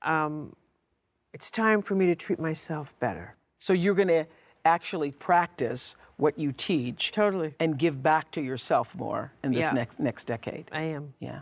um, 0.04 0.56
it's 1.34 1.50
time 1.50 1.82
for 1.82 1.96
me 1.96 2.06
to 2.08 2.16
treat 2.16 2.40
myself 2.40 2.94
better. 3.00 3.36
So 3.60 3.74
you're 3.74 3.96
going 3.96 4.08
to 4.10 4.26
actually 4.66 5.12
practice 5.12 5.96
what 6.18 6.38
you 6.38 6.52
teach 6.52 7.12
Totally. 7.12 7.56
and 7.60 7.78
give 7.78 8.04
back 8.04 8.32
to 8.32 8.42
yourself 8.42 8.94
more 8.96 9.32
in 9.44 9.52
this 9.52 9.62
Yeah. 9.62 9.72
next 9.72 10.00
next 10.00 10.26
decade. 10.28 10.70
I 10.72 10.82
am. 10.82 11.14
Yeah. 11.20 11.42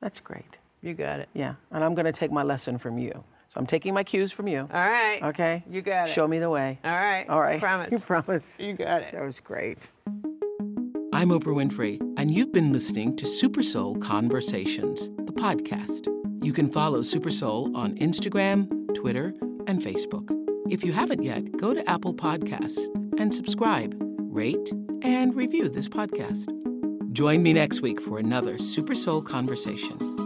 That's 0.00 0.20
great. 0.20 0.58
You 0.86 0.94
got 0.94 1.18
it. 1.18 1.28
Yeah. 1.34 1.54
And 1.72 1.82
I'm 1.82 1.96
going 1.96 2.04
to 2.04 2.12
take 2.12 2.30
my 2.30 2.44
lesson 2.44 2.78
from 2.78 2.96
you. 2.96 3.10
So 3.48 3.58
I'm 3.58 3.66
taking 3.66 3.92
my 3.92 4.04
cues 4.04 4.30
from 4.30 4.46
you. 4.46 4.68
All 4.72 4.88
right. 4.88 5.20
Okay? 5.20 5.64
You 5.68 5.82
got 5.82 6.08
it. 6.08 6.12
Show 6.12 6.28
me 6.28 6.38
the 6.38 6.48
way. 6.48 6.78
All 6.84 6.92
right. 6.92 7.28
All 7.28 7.40
right. 7.40 7.58
Promise. 7.58 7.90
You 7.92 7.98
promise. 7.98 8.56
You 8.60 8.72
got 8.74 9.02
it. 9.02 9.12
That 9.12 9.24
was 9.24 9.40
great. 9.40 9.88
I'm 11.12 11.30
Oprah 11.30 11.54
Winfrey, 11.54 11.98
and 12.18 12.30
you've 12.30 12.52
been 12.52 12.72
listening 12.72 13.16
to 13.16 13.26
Super 13.26 13.62
Soul 13.62 13.96
Conversations, 13.96 15.08
the 15.24 15.32
podcast. 15.32 16.06
You 16.44 16.52
can 16.52 16.70
follow 16.70 17.02
Super 17.02 17.30
Soul 17.30 17.74
on 17.76 17.96
Instagram, 17.96 18.94
Twitter, 18.94 19.34
and 19.66 19.80
Facebook. 19.80 20.30
If 20.70 20.84
you 20.84 20.92
haven't 20.92 21.22
yet, 21.22 21.56
go 21.56 21.74
to 21.74 21.88
Apple 21.90 22.14
Podcasts 22.14 22.84
and 23.18 23.32
subscribe, 23.32 23.96
rate, 24.18 24.72
and 25.02 25.34
review 25.34 25.68
this 25.68 25.88
podcast. 25.88 26.52
Join 27.12 27.42
me 27.42 27.54
next 27.54 27.80
week 27.80 28.00
for 28.00 28.18
another 28.18 28.58
Super 28.58 28.94
Soul 28.94 29.22
Conversation. 29.22 30.25